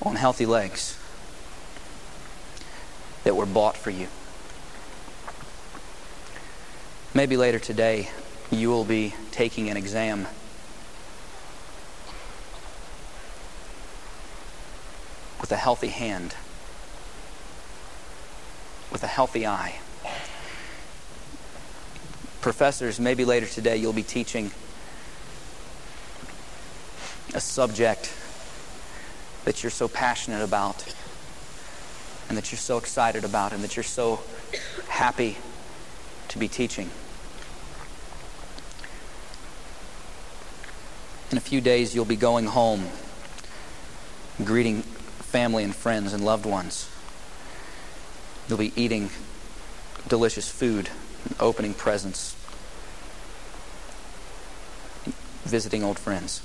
on 0.03 0.15
healthy 0.15 0.45
legs 0.45 0.99
that 3.23 3.35
were 3.35 3.47
bought 3.47 3.75
for 3.75 3.89
you. 3.89 4.07
Maybe 7.15 7.37
later 7.37 7.57
today, 7.57 8.09
you 8.51 8.69
will 8.69 8.85
be 8.85 9.15
taking 9.31 9.67
an 9.71 9.77
exam. 9.77 10.27
With 15.41 15.51
a 15.51 15.57
healthy 15.57 15.87
hand, 15.87 16.35
with 18.91 19.01
a 19.01 19.07
healthy 19.07 19.47
eye. 19.47 19.79
Professors, 22.41 22.99
maybe 22.99 23.25
later 23.25 23.47
today, 23.47 23.77
you'll 23.77 23.91
be 23.91 24.03
teaching 24.03 24.51
a 27.33 27.39
subject 27.39 28.13
that 29.45 29.63
you're 29.63 29.71
so 29.71 29.87
passionate 29.87 30.43
about 30.43 30.85
and 32.29 32.37
that 32.37 32.51
you're 32.51 32.59
so 32.59 32.77
excited 32.77 33.23
about 33.23 33.51
and 33.51 33.63
that 33.63 33.75
you're 33.75 33.83
so 33.83 34.21
happy 34.87 35.37
to 36.29 36.37
be 36.37 36.47
teaching. 36.47 36.89
In 41.31 41.37
a 41.37 41.41
few 41.41 41.61
days, 41.61 41.95
you'll 41.95 42.05
be 42.05 42.15
going 42.15 42.45
home, 42.45 42.87
greeting 44.43 44.83
family 44.83 45.63
and 45.63 45.75
friends 45.75 46.13
and 46.13 46.23
loved 46.23 46.45
ones. 46.45 46.89
You'll 48.47 48.59
be 48.59 48.71
eating 48.75 49.09
delicious 50.07 50.49
food, 50.49 50.89
and 51.25 51.35
opening 51.39 51.73
presents, 51.73 52.35
visiting 55.45 55.83
old 55.83 55.97
friends 55.97 56.41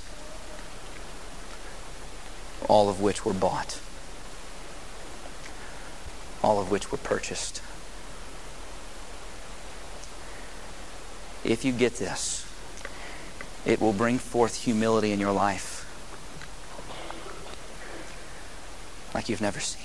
all 2.69 2.87
of 2.87 3.01
which 3.01 3.25
were 3.25 3.33
bought, 3.33 3.79
all 6.43 6.61
of 6.61 6.71
which 6.71 6.91
were 6.91 6.99
purchased. 6.99 7.61
If 11.43 11.65
you 11.65 11.71
get 11.71 11.95
this, 11.95 12.45
it 13.65 13.81
will 13.81 13.91
bring 13.91 14.19
forth 14.19 14.63
humility 14.63 15.11
in 15.11 15.19
your 15.19 15.31
life 15.31 15.77
like 19.15 19.29
you've 19.29 19.41
never 19.41 19.59
seen. 19.59 19.81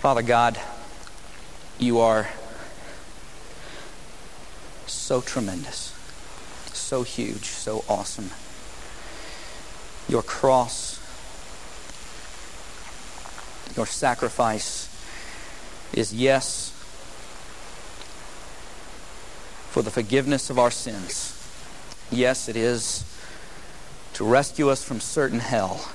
Father 0.00 0.22
God, 0.22 0.58
you 1.78 2.00
are 2.00 2.28
so 4.86 5.20
tremendous 5.20 5.91
so 6.92 7.04
huge, 7.04 7.46
so 7.46 7.82
awesome. 7.88 8.28
Your 10.10 10.22
cross, 10.22 10.98
your 13.74 13.86
sacrifice 13.86 14.90
is 15.94 16.12
yes 16.12 16.68
for 19.70 19.80
the 19.80 19.90
forgiveness 19.90 20.50
of 20.50 20.58
our 20.58 20.70
sins. 20.70 21.34
Yes, 22.10 22.46
it 22.46 22.56
is 22.56 23.06
to 24.12 24.24
rescue 24.26 24.68
us 24.68 24.84
from 24.84 25.00
certain 25.00 25.38
hell. 25.38 25.90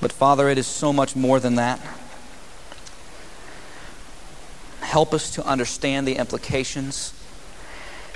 But 0.00 0.10
Father, 0.10 0.48
it 0.48 0.58
is 0.58 0.66
so 0.66 0.92
much 0.92 1.14
more 1.14 1.38
than 1.38 1.54
that. 1.54 1.78
Help 4.80 5.14
us 5.14 5.30
to 5.30 5.46
understand 5.46 6.08
the 6.08 6.16
implications 6.16 7.14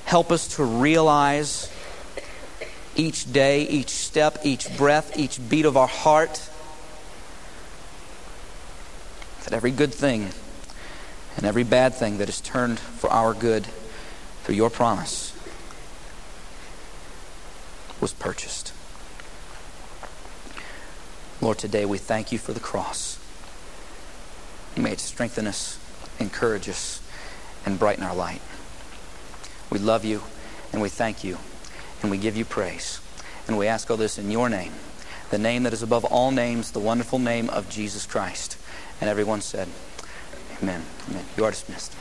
Help 0.07 0.33
us 0.33 0.57
to 0.57 0.64
realize 0.64 1.71
each 2.95 3.31
day, 3.31 3.62
each 3.64 3.90
step, 3.90 4.38
each 4.45 4.75
breath, 4.77 5.19
each 5.19 5.38
beat 5.49 5.66
of 5.66 5.77
our 5.77 5.88
heart 5.88 6.49
that 9.45 9.53
every 9.53 9.71
good 9.71 9.92
thing 9.92 10.31
and 11.37 11.45
every 11.45 11.62
bad 11.62 11.95
thing 11.95 12.19
that 12.19 12.29
is 12.29 12.40
turned 12.40 12.79
for 12.79 13.11
our 13.11 13.35
good 13.35 13.66
through 14.45 14.55
your 14.55 14.71
promise 14.71 15.33
was 18.01 18.12
purchased. 18.12 18.73
Lord, 21.40 21.59
today 21.59 21.85
we 21.85 21.99
thank 21.99 22.33
you 22.33 22.38
for 22.38 22.53
the 22.53 22.61
cross. 22.61 23.19
May 24.77 24.92
it 24.92 25.01
strengthen 25.01 25.47
us, 25.47 25.79
encourage 26.19 26.69
us, 26.69 27.01
and 27.64 27.79
brighten 27.79 28.05
our 28.05 28.14
light. 28.14 28.40
We 29.71 29.79
love 29.79 30.05
you 30.05 30.23
and 30.73 30.81
we 30.81 30.89
thank 30.89 31.25
you 31.25 31.39
and 32.03 32.11
we 32.11 32.19
give 32.19 32.37
you 32.37 32.45
praise. 32.45 33.01
And 33.49 33.57
we 33.57 33.67
ask 33.67 33.91
all 33.91 33.97
this 33.97 34.19
in 34.19 34.31
your 34.31 34.49
name, 34.49 34.73
the 35.31 35.39
name 35.39 35.63
that 35.65 35.73
is 35.73 35.83
above 35.83 36.05
all 36.05 36.31
names, 36.31 36.73
the 36.73 36.81
wonderful 36.81 37.19
name 37.19 37.49
of 37.51 37.69
Jesus 37.69 38.07
Christ. 38.07 38.59
And 39.01 39.09
everyone 39.09 39.41
said, 39.41 39.69
Amen. 40.63 40.83
Amen. 41.09 41.25
You 41.37 41.45
are 41.45 41.51
dismissed. 41.51 41.95